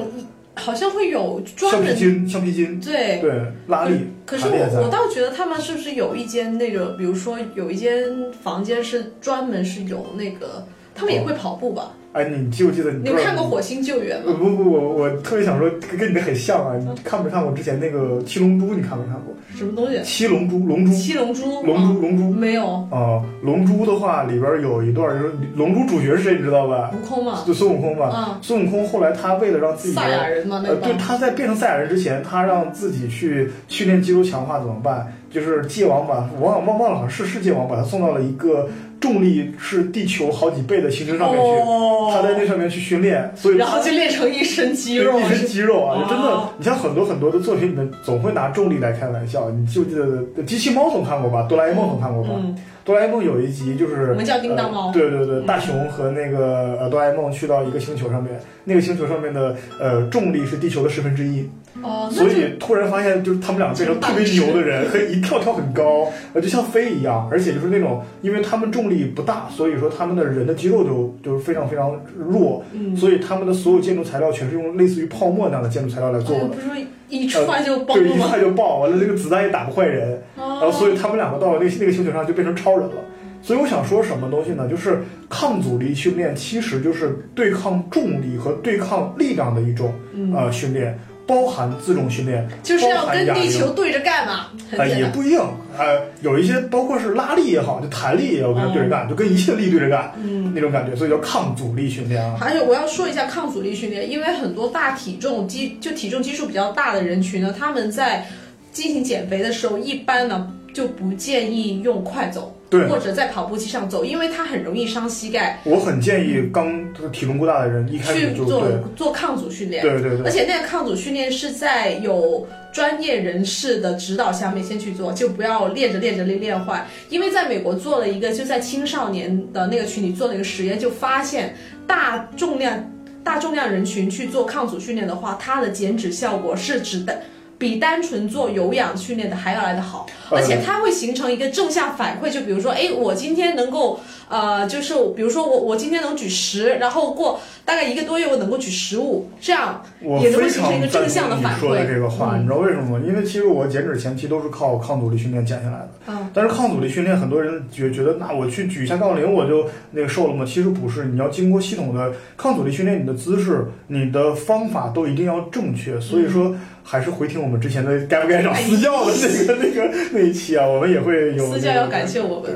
[0.55, 3.21] 好像会有专门橡皮筋，橡皮筋，对。
[3.21, 3.33] 对，
[3.67, 10.67] 拉力，可是我我倒觉得他们是不是有一间那个，比如说有一间房间是专门是有那个，
[10.97, 11.93] 他们也会跑步吧？
[12.13, 12.91] 哎，你记不记得？
[12.93, 14.39] 你你有看过《火星救援》呃吗？
[14.41, 16.75] 不不我我特别想说，跟跟你的很像啊！
[16.75, 18.75] 你看没看过之前那个七龙珠？
[18.75, 19.35] 你看没看过？
[19.55, 20.03] 什么东西？
[20.03, 21.63] 七龙珠，龙珠，七龙珠？
[21.63, 23.23] 龙珠，龙珠哦没有，啊！
[23.43, 26.91] 龙珠的话里边有一段就是龙珠主角是谁，你知道吧？
[26.95, 28.11] 悟空嘛，就孙悟空吧。
[28.17, 35.13] 嗯，孙悟空后来他为了让自己的赛亚人嘛，那对，他在变成赛亚人之前，他让自己去训练肌肉强化怎么办？
[35.31, 38.67] 就是界王把忘忘忘了，好像是是界王把他送到了一个
[39.07, 49.49] 重力是地球好几倍的行星上面去，哦他在那上面去训练，所以然后就练成一身肌肉一，身肌肉啊，哦真的，你像很多很多的作品里面总会拿重力来开玩笑。
[49.51, 51.47] 你记不记得机器猫总看过吧？
[51.49, 52.31] 哆啦 A 梦总看过吧？
[52.35, 54.87] 嗯，哆啦 A 梦有一集就是我们叫叮当猫。
[54.87, 55.47] 呃对对对，嗯。
[55.47, 61.51] 大雄和那个呃哆啦 A 梦去到一个星球上面，那个星球上面的呃重力是地球的十分之一，
[61.83, 76.45] 哦，所以突然发现就是他们两个变成特别牛的人，可以 一跳跳很高，呃就像飞一样，而且就是那种因为他们重力不大，所以说他们的人的肌肉就就是非常非常弱，嗯，所以他们的所有建筑材料全是用类似于泡沫那样的建筑材料来做的。
[76.45, 76.77] 哎不是说
[77.09, 78.41] 一踹就爆对，一踹？
[78.41, 82.97] 就爆，完了那个子弹也打不坏人，然后哦，所以他们两个到了那个那个星球上就变成超人了。
[83.43, 84.69] 所以我想说什么东西呢？
[84.69, 95.41] 就是抗阻力训练其实就是对抗重力和对抗力量的一种嗯呃训练，包含自重训练，就是要跟地球对着干嘛，很呃，也不一定，
[95.77, 102.25] 呃，有一些包括是拉力也好，就弹力也要跟它对着干，就跟一切力对着干嗯，那种感觉，所以叫抗阻力训练。
[102.25, 102.37] 啊。
[102.41, 108.27] 还有我要说一下抗阻力训练，因为很多大体重基就体重基数比较大的人群呢，他们在
[108.73, 115.61] 进行减肥的时候，一般呢就不建议用快走，对，或者在跑步机上走，因为它很容易伤膝盖。
[115.65, 126.87] 我很建议刚体重过大的人一开去始就做，做抗阻训练，对对对而且那个抗阻训练是在有专业人士的指导下面先去做，就不要练着练着练练坏。
[127.09, 131.55] 因为在美国做了一个，就在青少年的那个群里做了一个实验，就发现
[131.87, 132.91] 大重量
[133.23, 137.23] 大重量人群去做抗阻训练的话，它的减脂效果是只的
[137.59, 142.31] 比单纯做有氧训练的还要来得好，呃而且它会形成一个正向反馈。
[142.31, 143.99] 就比如说，哎，我今天能够
[144.29, 149.83] 呃，就是比如说我我今天能举十，然后过大概一个多月我能够举十五，这样
[150.21, 151.95] 也能够形成一个正向的反赞同你说的馈。
[151.95, 153.05] 这个话，你知道为什么吗？
[153.07, 155.91] 因为其实我减脂前期都是靠抗阻力训练减下来的。
[156.09, 160.45] 嗯，但是抗阻力训练，很多人觉觉得，那我去举一下杠铃我就那个瘦了吗？
[160.47, 166.01] 其实不是，你要经过系统的抗阻力训练，你的姿势、你的方法都一定要正确。
[166.01, 166.55] 所以说，
[166.89, 172.53] 还是回听我们之前的该不该找私教的那个那个那一期啊，我们也会有私教要感谢我们。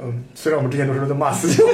[0.00, 1.64] 嗯，虽然我们之前都是在骂私教，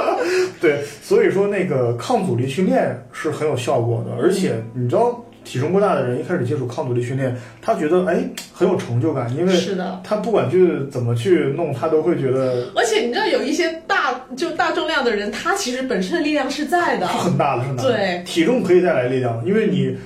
[0.60, 8.22] 对，所以说那个抗阻力训练是很有效果的，而且你知道，体重过大的人一开始接触抗阻力训练，他觉得哎
[8.52, 9.98] 很有成就感，因为是的。
[10.04, 17.12] 他不管去怎么去弄，他都会觉得而且你知道有一些大就大重量的人，他其实本身的力量是在的是。
[17.14, 17.92] 很大的，是很大的。
[17.94, 19.96] 对，体重可以带来力量，因为你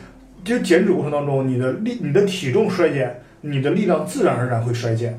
[0.45, 5.19] 就减脂过程当中，你的力、你的体重衰减，你的力量自然而然会衰减，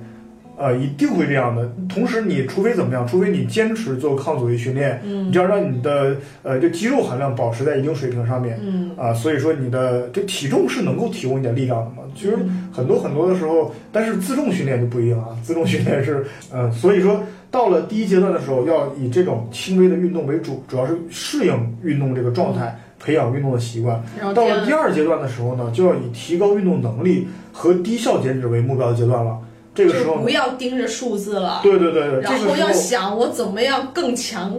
[0.58, 1.70] 呃，一定会这样的。
[1.90, 8.60] 同时，你除非怎么样，除非你坚持做抗阻力训练，嗯你就要让你的呃这肌肉含量保持在一定水平上面。
[8.64, 12.04] 嗯，啊，所以说你的这体重是能够提供一点力量的嘛？
[12.16, 12.38] 其实
[12.72, 17.22] 很多很多的时候，但是自重训练就不一样啊，自重训练是，嗯、所以说
[17.52, 24.02] 到了第一阶段的时候，要以这种轻微的运动为主，主要是适应运动这个状态，培养运动的习惯。
[24.18, 29.38] 然后到了第二阶段的时候呢，就要以提高运动能力和低效减脂为目标的阶段了。
[29.76, 34.54] 这个时候不，要盯着数字了，对对对对，然后要想我怎么样更强，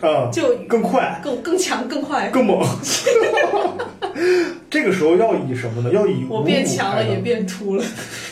[0.00, 1.18] 啊、就更快。
[1.24, 2.28] 更更强更快。
[2.28, 2.60] 更猛，
[4.68, 5.90] 这个时候要以什么呢？
[5.90, 7.84] 要以我变强了，也变秃了。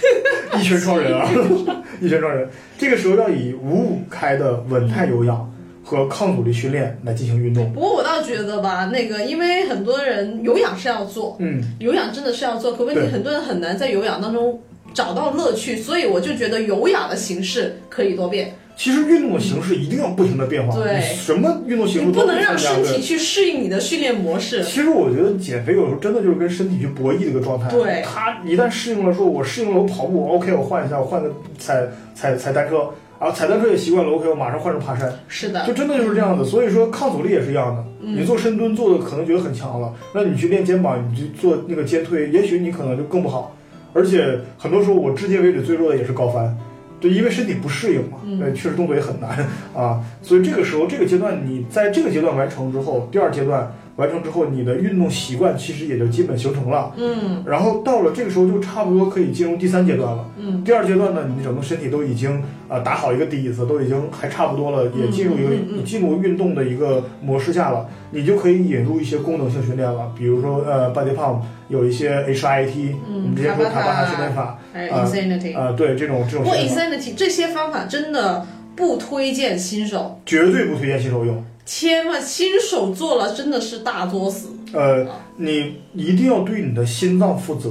[0.60, 1.26] 一拳超人啊，
[2.02, 2.46] 一拳超人。
[2.76, 5.49] 这个时候要以五五开的稳态有氧
[5.96, 7.72] 和抗阻力训练来进行运动。
[7.72, 14.60] 不过我倒觉得吧，那个因为很多人有氧是要做，嗯，有氧真的是要做，可问题很多人很难在有氧当中
[14.94, 24.62] 找到乐趣，所以我就觉得有氧的形式可以多变，其实运动的形式一定要不停的变化，对什么运动形式都你不能让身体去适应你的训练模式。
[24.62, 27.68] 其实我觉得减肥有时候真的就是跟身体去博弈的一个状态。
[27.68, 32.88] 对他一旦适应了，说我适应了我跑步，OK，我换一下，我换个踩踩踩单车，
[33.20, 35.12] 啊，踩单车也习惯了，OK，我马上换成爬山。
[35.28, 37.84] 是的，就真的就是这样的，所以说抗阻力也是一样的。
[38.02, 43.54] 嗯你做深蹲做的可能觉得很强了，那你去练肩膀，你去做那个肩推，也许你可能就更不好。
[43.92, 46.56] 而且很多时候我至今为止最弱的也是高翻，
[46.98, 49.46] 对，因为身体不适应嘛，嗯对，确实动作也很难
[49.76, 50.00] 啊。
[50.22, 56.92] 所以这个时候这个阶段你在这个阶段完成之后，第二阶段完成之后，你的运动习惯其实也就基本形成了。
[56.96, 60.24] 嗯然后到了这个时候就差不多可以进入第三阶段了。
[60.38, 62.38] 嗯第二阶段呢，你整个身体都已经
[62.68, 81.44] 啊、呃打好一个底子，都已经还差不多了，也进入一个、嗯嗯嗯你进入运动的一个模式下了，你就可以引入一些功能性训练了，比如说呃 body pump 有一些 HIIT，、嗯我们之前说塔巴哈塔训练法，还有啊 insanity，、啊、对这种这种不 insanity 这些方法真的不推荐新手，绝对不推荐新手用。
[81.70, 84.48] 千万新手做了真的是大作死。
[84.72, 85.06] 呃，
[85.36, 87.70] 你一定要对你的心脏负责，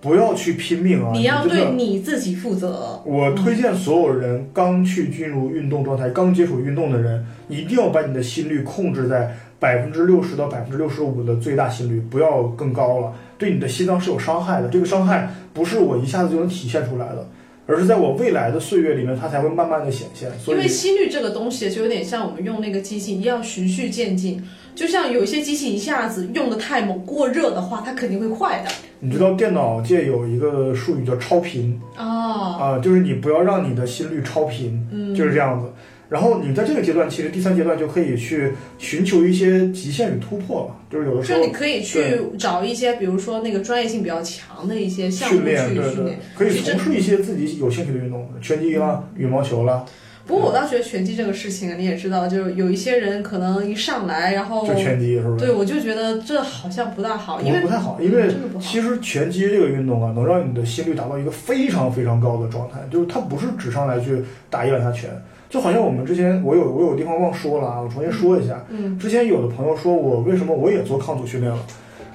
[0.00, 1.10] 不要去拼命啊！
[1.12, 3.02] 你要对你自己负责。
[3.04, 13.12] 我推荐所有人刚去进入运动状态、刚接触运动的人，一定要把你的心率控制在百分之六十到百分之六十五的最大心率，不要更高了。
[13.36, 17.28] 对你的心脏是有伤害的，这个伤害不是我一下子就能体现出来的，
[17.66, 20.30] 而是在我未来的岁月里面，它才会慢慢的显现。
[20.38, 24.42] 所因为，心率这个东西就有点像我们用那个机器一样循序渐进，
[24.74, 28.70] 就像有一些机器一下子用的太猛、过热的话，它肯定会坏的。
[29.00, 35.66] 你知道电脑界有一个术语叫超频哦，啊、就是你不要让你的心率超频，嗯，就是这样子。
[36.08, 49.84] 然后你在这个阶段，其实第三阶段就可以去寻求一些极限与突破了，就是有的时候就你可以去找一些，比如说那个专业性比较强的一些项目去训练，对对可以从事一些自己有兴趣的运动，拳击啦、羽毛球啦，
[50.26, 55.44] 不过我倒觉得拳击这个事情啊，你也知道，就是有一些人可能一上来，然后就拳击是不是？
[55.44, 58.28] 对我就觉得这好像不大好，因为不不太好，因为。
[58.60, 65.10] 其实拳击这个运动啊，能让你的心率达到一个非常非常高的状态，就是它不是只上来去打一两下拳，
[65.48, 68.64] 就好像我们之前我有我有地方忘说了啊，我重新说一下。
[68.68, 71.58] 嗯之前有的朋友说我为什么我也做抗阻训练了，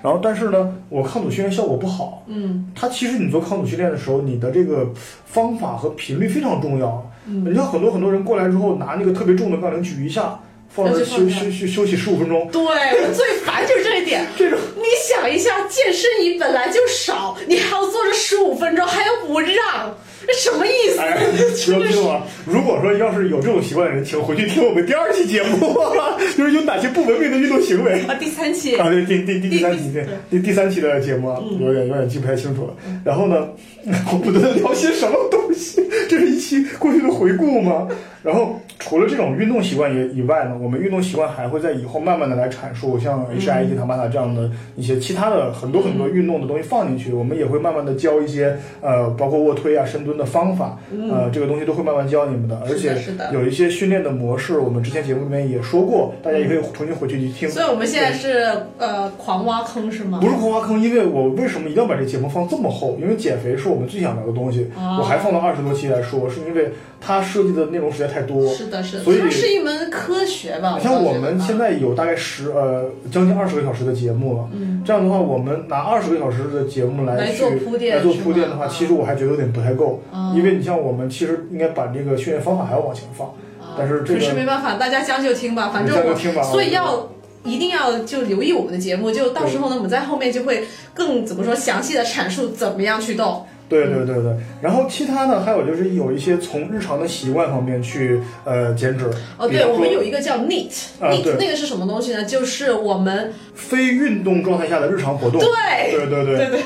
[0.03, 2.23] 然后但是呢，我抗阻训练效果不好。
[2.27, 4.89] 嗯它其实你做抗阻训练的时候，你的这个
[5.25, 7.09] 方法和频率非常重要。
[7.27, 14.25] 嗯，你像很多很多人过来之后，拿那个特别重的杠铃举一下，放着休那就放下休休休息十五分钟，对我最烦就是这一点。
[14.37, 19.95] 这种你想一下，健身椅本来就少，你还要坐着十五分钟，还要不让，
[20.25, 20.99] 这什么意思？
[20.99, 21.17] 哎，
[21.65, 22.23] 不要听啊！
[22.45, 25.75] 如果说要是有这种习惯的人，请回去听我们第二期节目，
[26.37, 28.01] 就是有哪些不文明的运动行为。
[28.07, 32.73] 啊，第三期啊，对，第第第第三期，对第第三期的节目啊，有点有点记不太清楚了。
[33.03, 33.47] 然后呢，
[34.11, 37.87] 我不知道聊些什么东西，这是一期过去的回顾吗？
[38.23, 50.79] 然后除了这种运动习惯以以外呢，我们运动习惯还会在以后慢慢的来阐述，像 HIIT 唐巴塔这样的一些其他的很多很多运动的东西放进去，我们也会慢慢的教一些呃，包括卧推啊、深蹲的方法，
[51.11, 57.49] 呃，这个东西都会慢慢教你们的，而且是的有一些训练的模式，我们之前节目里面也说过，大家也可以重新回去去听。
[57.49, 60.19] 所以我们现在是呃狂挖坑是吗？
[60.21, 62.97] 不是狂挖坑，因为我为什么一定要把这节目放这么厚？
[63.01, 68.47] 因为减肥是我们最想聊的东西，哦我还放到二十多期来说，是因为它涉及的内容实在太多。
[68.53, 70.79] 是的，是的，所以它是一门科学吧？
[70.79, 83.27] 像我们现在有大概十呃将近二十个小时的节目了，嗯，这样的话，我们拿二十个小时的节目来去来做铺垫来做铺垫的话，啊其实我还觉得有点不太够，啊因为你像我们其实应该把这个训练方法还要往前放，
[83.59, 83.75] 啊。
[83.77, 87.07] 但是这个可是没办法，大家将就听吧，反正我所以要。
[87.43, 90.63] 一定要就留意我们的节目，就到时候呢，我们在后面就会
[90.93, 93.43] 更怎么说详细的阐述怎么样去动。
[93.71, 99.09] 对对对对，然后其他呢，还有就是有一些从日常的习惯方面去呃减脂。
[99.37, 102.25] 哦，对，我们有一个叫 NEAT，NEAT、啊对那个是什么东西呢？
[102.25, 105.39] 就是我们非运动状态下的日常活动。
[105.39, 105.49] 对
[105.91, 106.59] 对对对对对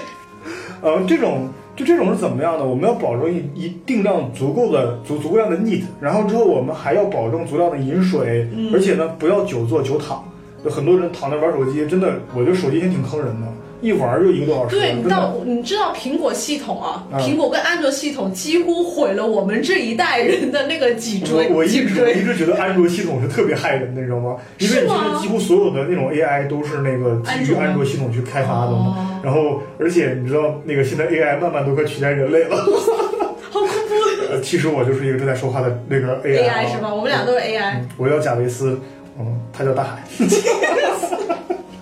[0.82, 2.66] 呃，这种就这种是怎么样的？
[2.66, 10.24] 我们要保证一一定量足够的足足够量的 NEAT，然后之后我们还要保证足量的饮水，嗯而且呢不要久坐久躺。
[10.64, 13.48] 有很多人躺那玩手机，真的，我觉得手机也挺坑人的，
[13.86, 14.76] 一玩就一个多小时。
[14.76, 15.34] 对，你真到。
[15.46, 22.24] 你知道苹果系统啊，啊苹果跟安卓系统几乎毁了我们这一代人的那个脊椎我我一直我一。
[22.24, 24.36] 直觉得安卓系统是特别害人的，你知道吗？
[24.60, 28.78] 因为现在几乎所有的那种 AI 都是那个基于安卓系统去开发的嘛。
[28.98, 32.56] 哦然后，而且你知道，那个现在 AI 慢慢都快取代人类了。
[33.50, 36.94] 好恐怖呃，其实我就是一个正在说话的那个 AI, 啊！AI 是吗？
[36.94, 37.74] 我们俩都是 AI。
[37.80, 38.80] 嗯我叫贾维斯，
[39.20, 40.04] 嗯，他叫大海。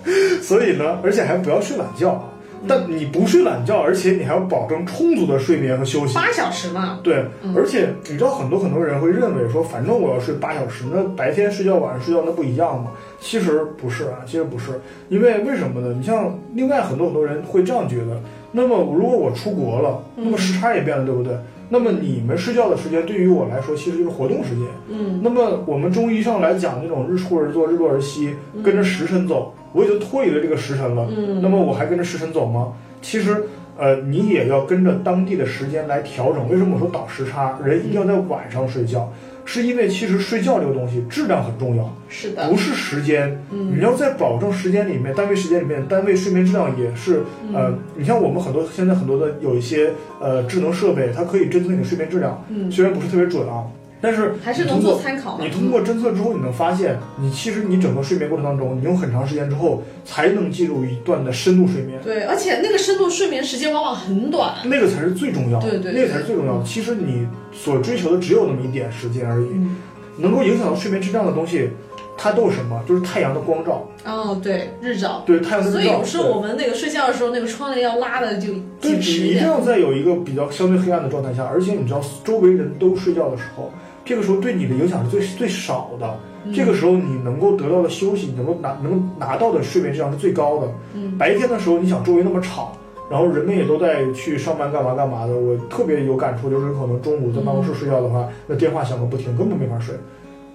[0.41, 2.23] 所以呢，而且还不要睡懒觉啊。
[2.65, 6.15] 但你不睡懒觉，而且你还要保证充足的睡眠和休息。
[6.15, 7.25] 八小时嘛，对，
[7.57, 12.91] 而且你知道很多很多人会认为说，反正我要睡八小时，那白天睡觉晚上睡觉那不一样吗？
[13.19, 14.79] 其实不是啊，其实不是，
[15.09, 15.93] 因为为什么呢？
[15.93, 18.17] 你像另外很多很多人会这样觉得，
[18.53, 21.35] 那么如果我出国了，那么时差也变了，对不对？
[21.67, 24.65] 那么你们睡觉的时间对于我来说其实就是活动时间。
[24.87, 28.33] 嗯，那么我们中医上来讲，那种日出而作，日落而息，
[28.63, 31.07] 跟着时辰走，我已经脱离了这个时辰了。
[31.09, 32.73] 嗯那么我还跟着时辰走吗？
[33.01, 33.43] 其实，
[33.77, 36.49] 呃，你也要跟着当地的时间来调整。
[36.49, 37.59] 为什么我说倒时差？
[37.65, 39.11] 人一定要在晚上睡觉，
[39.43, 43.43] 是因为其实睡觉这个东西质量很重要，是的不，是时间。
[43.51, 53.65] 嗯你要在保证时间里面，单位时间里面，单位睡眠质量也是，嗯呃，你像我们很多现在很多的有一些呃智能设备，它可以侦测你的睡眠质量，嗯，虽然不是特别准啊，
[54.03, 55.39] 但是还是能做参考。
[55.41, 64.55] 你通过侦测之后，你能发现，你其实你整个睡眠过程当中，你用很长时间之后才能进入一段的深度睡眠，对，而且那个深度睡眠时间往往很短。
[64.65, 66.65] 那个才是最重要的，对对对那个才是最重要的。
[66.65, 69.77] 其实你所追求的只有那么一点时间而已，嗯，
[70.17, 71.69] 能够影响到睡眠质量的东西，
[72.17, 72.83] 它都是什么？
[72.85, 75.23] 就是太阳的光照，哦，对，日照。
[75.25, 75.79] 对太阳的日照。
[75.79, 78.49] 所以有时候我们那个睡觉的时候，那个窗帘要拉的就
[78.81, 79.47] 对，一定。
[79.47, 83.71] 要在有一个比较相对黑暗的状态下，而且你知道周围人都睡觉的时候，
[84.05, 86.07] 这个时候对你的影响是最最少的。
[86.07, 90.67] 嗯这个时候你能够得到的休息，你能够拿能够拿到的睡眠质量是最高的。
[90.93, 92.75] 嗯白天的时候，你想周围那么吵，
[93.09, 99.95] 然后人们也都在去上班干嘛干嘛的，我特别有感触，就是可能中午在办公室睡觉的话，那电话响个不停，根本没法睡。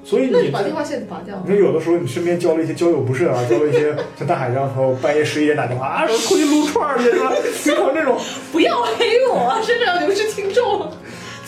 [0.04, 1.42] 所以你那你把电话线拔掉。
[1.46, 7.32] 你看，有的时候你身边交了一些交友不慎啊， 交了一些像大海这样的朋友，半夜十一点打电话啊，我出去撸串儿去是吧？
[7.64, 8.18] 经常这种，
[8.52, 10.86] 不要黑我，甚至要流失听众。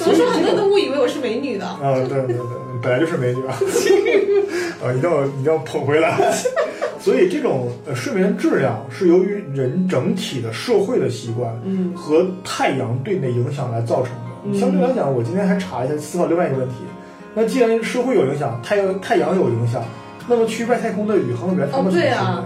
[0.04, 0.26] 怎么说？
[0.30, 1.66] 很多人都误以为我是美女的。
[1.66, 2.36] 啊，对对对，
[2.82, 3.54] 本来就是美女啊，
[4.82, 6.18] 啊，一定要一定要捧回来。
[6.98, 14.20] 所以这种呃睡眠质量是由于人整体的社会的习惯，嗯和太阳对你的影响来造成的。
[14.44, 16.74] 嗯相对来讲，我今天还查一下思考另外一个问题，
[17.34, 19.82] 那既然社会有影响，太阳太阳有影响，
[20.28, 22.14] 那么去外太空的宇航员他们怎么睡眠？
[22.14, 22.44] 哦对啊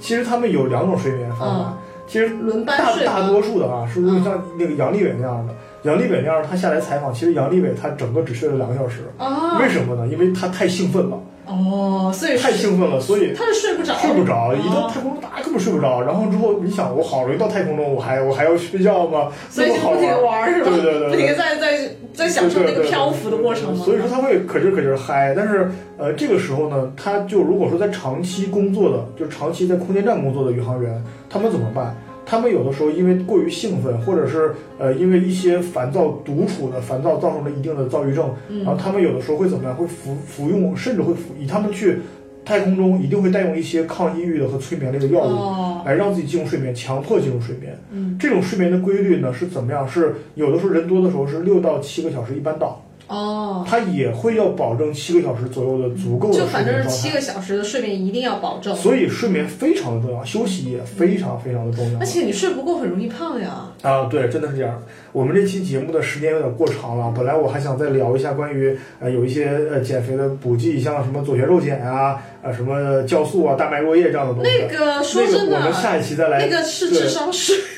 [0.00, 1.78] 其实他们有两种睡眠方法，
[2.08, 5.54] 其实轮班大大多数的啊，是嗯像那个杨利伟那样的。
[5.82, 10.06] 杨利伟那样，他下来采访，其实杨利伟他整个只睡了两个小时，啊，为什么呢？
[10.06, 16.00] 因为他太兴奋了，哦，所以太兴奋了，所以他是睡不着，睡不着，一到哦太空中大家根本睡不着。
[16.02, 19.32] 然后之后你想，我好容易到太空中，我还我还要睡觉吗？
[19.50, 20.70] 所以就不停玩，玩是吧？
[20.70, 23.84] 对对对对不停地在在在享受那个漂浮的过程吗？
[23.84, 25.68] 所以说他会可劲儿可劲儿嗨，但是
[25.98, 31.96] 呃这个时候呢，他就如果说在长期工作的，就长期在空间站工作的宇航员，他们怎么办？
[32.24, 39.74] 他们有的时候因为过于兴奋，或者是呃因为一些烦躁独处的烦躁造成了一定的躁郁症，嗯然后他们有的时候会怎么样？
[39.74, 41.98] 会服服用，甚至会服以他们去
[42.44, 45.30] 太空中一定会带用一些抗抑郁的和催眠类的药物。
[45.30, 47.78] 哦，来让自己进入睡眠，强迫进入睡眠。
[47.92, 49.86] 嗯，这种睡眠的规律呢是怎么样？
[49.86, 52.81] 是有的时候人多的时候是六到七个小时一般到，
[53.12, 56.82] 哦，它也会要保证七个小时左右的足够的睡就反正。
[56.82, 62.06] 是七个小时的睡眠一定要保证，所以睡眠非常的重要，休息也非常非常的重要而。
[62.06, 63.66] 且你睡不够很容易胖呀。
[63.82, 64.82] 啊，对，真的是这样。
[65.12, 74.50] 我们这期节目的时间有点过长了，本来我还想再聊一下关于呃有一些呃减肥的补剂，像什么左旋肉碱啊，呃什么酵素啊、大麦若叶这样的东西。
[74.50, 76.38] 那个说真的，那个我们下一期再来。
[76.46, 77.54] 那个是智商税，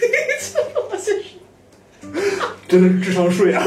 [2.69, 3.65] 真的是智商税啊！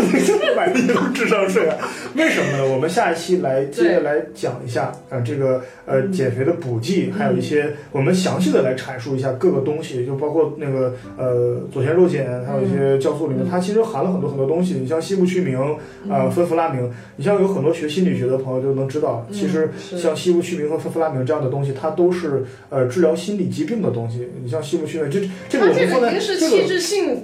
[0.68, 1.78] 买的都是智商税啊！
[2.16, 2.68] 为什么呢？
[2.68, 14.76] 我们下一期来接着来讲一下呃这个呃减肥的补剂，还有一些我们详细的来阐述一下各个东西，就包括那个呃左旋肉碱，还有一些酵素里面，它其实含了很多很多东西。
[14.76, 15.58] 你像西部曲明
[16.10, 24.28] 呃芬弗拉明，你像有很多学心理学的朋友就能知道，其实像西部曲明和芬弗拉明这样的东西，它都是呃治疗心理疾病的东西。
[24.44, 26.48] 你像西部曲明，这这个它我们放在这个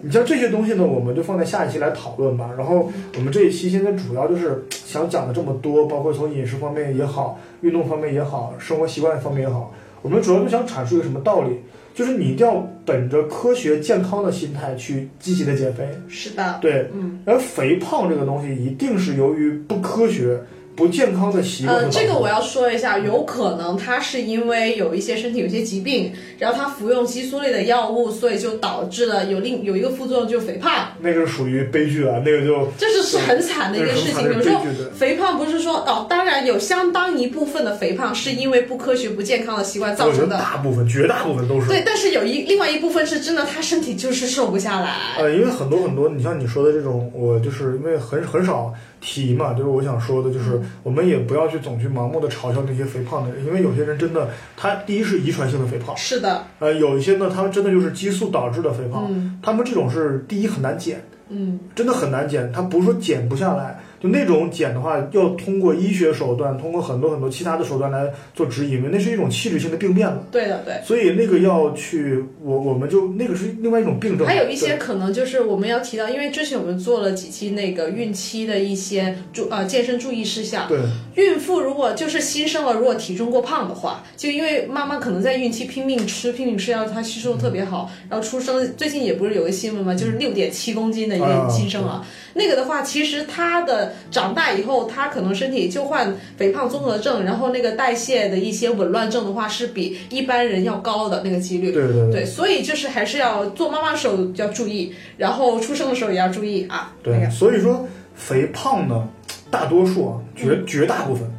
[0.03, 2.49] 你像这些东西呢，我们就放在下一期来讨论吧。
[2.57, 9.73] 然后我们这一期现在主要就是想讲的这么多，包括从饮食方面也好，运动方面也好，生活习惯方面也好，
[10.03, 11.57] 我们主要就想阐述一个什么道理，
[11.95, 15.89] 就是你一定要本着科学健康的心态去积极的减肥。
[16.07, 20.39] 是的，对，嗯，而肥胖这个东西一定是由于不科学、
[20.75, 21.89] 不健康的习惯呃。
[21.89, 34.23] 这个我要说一下，有可能他是因为有一些身体有些疾病，然后他服用激素类的药物，所以就导致了有另有一个副作用就是肥胖，那个是属于悲剧啊，那个就这是是很惨的一个事情。
[34.29, 41.67] 比如说那是很惨的悲剧的肥胖不是说哦，当然有相当一部分的肥胖是因为不科学、不健康的习惯造成的，大部分、绝大部分都是。
[41.67, 44.95] 对，但是有一另外一部分是真的，他身体就是瘦不下来。
[45.17, 48.73] 呃，因为很多很多，你像你说的这种，我就是因为很很少
[49.05, 59.37] 提嘛，就是我想说的，就是我们也不要去总去盲目的嘲笑那些肥胖的人，因为有些人真的，他第一是遗传性的肥胖，是的，呃，有一些呢，他们真的就是激素导致的肥胖，嗯。
[59.43, 70.27] 他们这种是第一很难减，嗯，真的很难减，它不是说减不下来，就那种减的话，要通过医学手段，通过很多很多其他的手段来做指引，因为那是一种器质性的病变了。
[70.29, 70.75] 对的对。
[70.85, 74.27] 所以那个要去，我我们就那个是另外一种病症。
[74.27, 80.67] 还有一些可能就是我们要提到，因为之前我们做了几期那个孕期的一些注呃健身注意事项。
[80.67, 80.79] 对
[81.15, 92.01] 孕妇如果就是新生儿，如果体重过胖的话，就因为妈妈可能在孕期拼命吃拼命吃药，她吸收特别好，然后出生最近也不是有个新闻嘛，就是六点七公斤的一个啊新生儿，
[92.33, 101.71] 那个的话，其实他的长大以后，他可能身体就患肥胖综合症，然后那个代谢的一些紊乱症的话，是比一般人要高的那个几率。
[101.71, 106.93] 对对对对，所以就是还是要做妈妈的时候要注意，然后出生的时候也要注意啊。
[107.03, 109.07] 那对，个所以说肥胖呢，
[109.49, 111.29] 大多数啊，绝嗯绝大部分，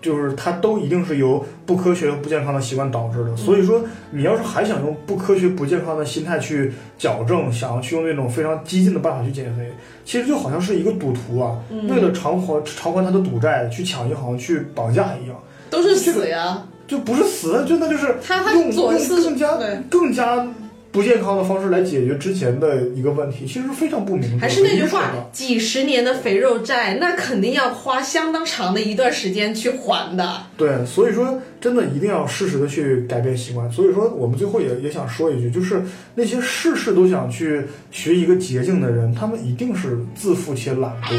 [0.00, 3.36] 就是它都一定是由不科学和不健康的习惯导致嗯的。
[3.36, 9.70] 所以说，你要是还想用不科学、不健康的心态去矫正，想要去用那种非常激进的办法去减肥，
[10.04, 15.36] 其实就好像是一个赌徒啊，嗯为了偿还偿还他的赌债，去抢银行、去绑架一样，
[15.68, 19.58] 都是死呀，就不是死，真的就是他他用用更加。
[19.88, 20.46] 更加。
[20.92, 24.38] 不健康的方式来解决之前的一个问题，其实非常不明智。
[24.38, 30.42] 还是那句话，几十年的肥肉债，那肯定要花相当长的一段时间去还的。
[30.56, 33.70] 对，所以说真的一定要适时的去改变习惯。
[33.70, 35.80] 所以说，我们最后也也想说一句，就是
[36.16, 37.62] 那些事事都想去
[37.92, 41.10] 学一个捷径的人，他们一定是自负且懒惰。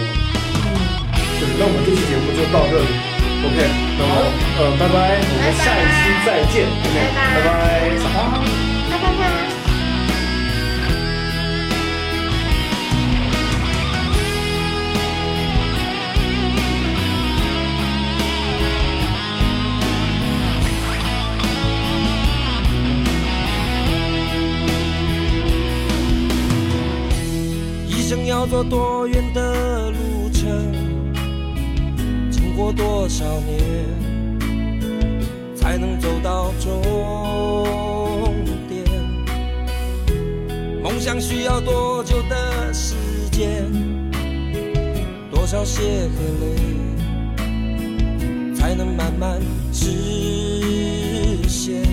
[1.40, 2.86] 就是，那我们这期节目就到这里
[3.48, 3.58] ，OK，
[3.98, 4.12] 那么
[4.60, 7.50] 呃，拜拜，我们下一期再见，OK，拜拜。
[7.80, 8.71] 拜拜拜。
[28.42, 30.74] 要走多远的路程
[32.32, 33.60] 经过多少年
[35.56, 38.34] 才能走到终
[38.68, 38.84] 点
[40.82, 42.96] 梦想需要多久的时
[43.32, 43.72] 间？
[45.30, 46.56] 多少血和泪
[48.56, 49.40] 才能慢慢
[49.72, 49.86] 实
[51.48, 51.84] 现？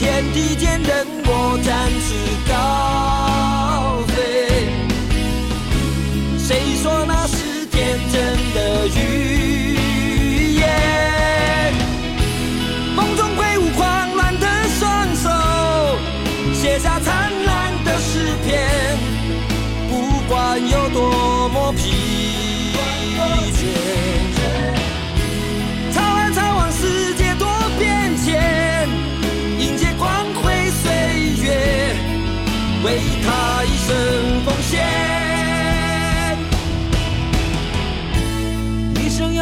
[0.00, 2.16] 天地间任我展翅
[2.50, 3.27] 高
[6.82, 9.27] 说那是天真的预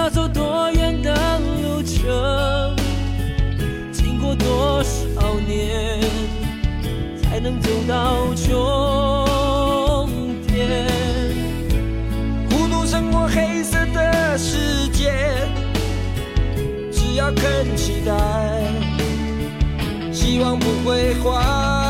[0.06, 2.76] 要走多远的路程，
[3.90, 6.00] 经过多少年
[7.20, 10.08] 才能走到终
[10.46, 10.86] 点？
[12.48, 15.12] 孤独生活黑色的世界，
[16.92, 18.14] 只要肯期待，
[20.12, 21.85] 希望不会坏。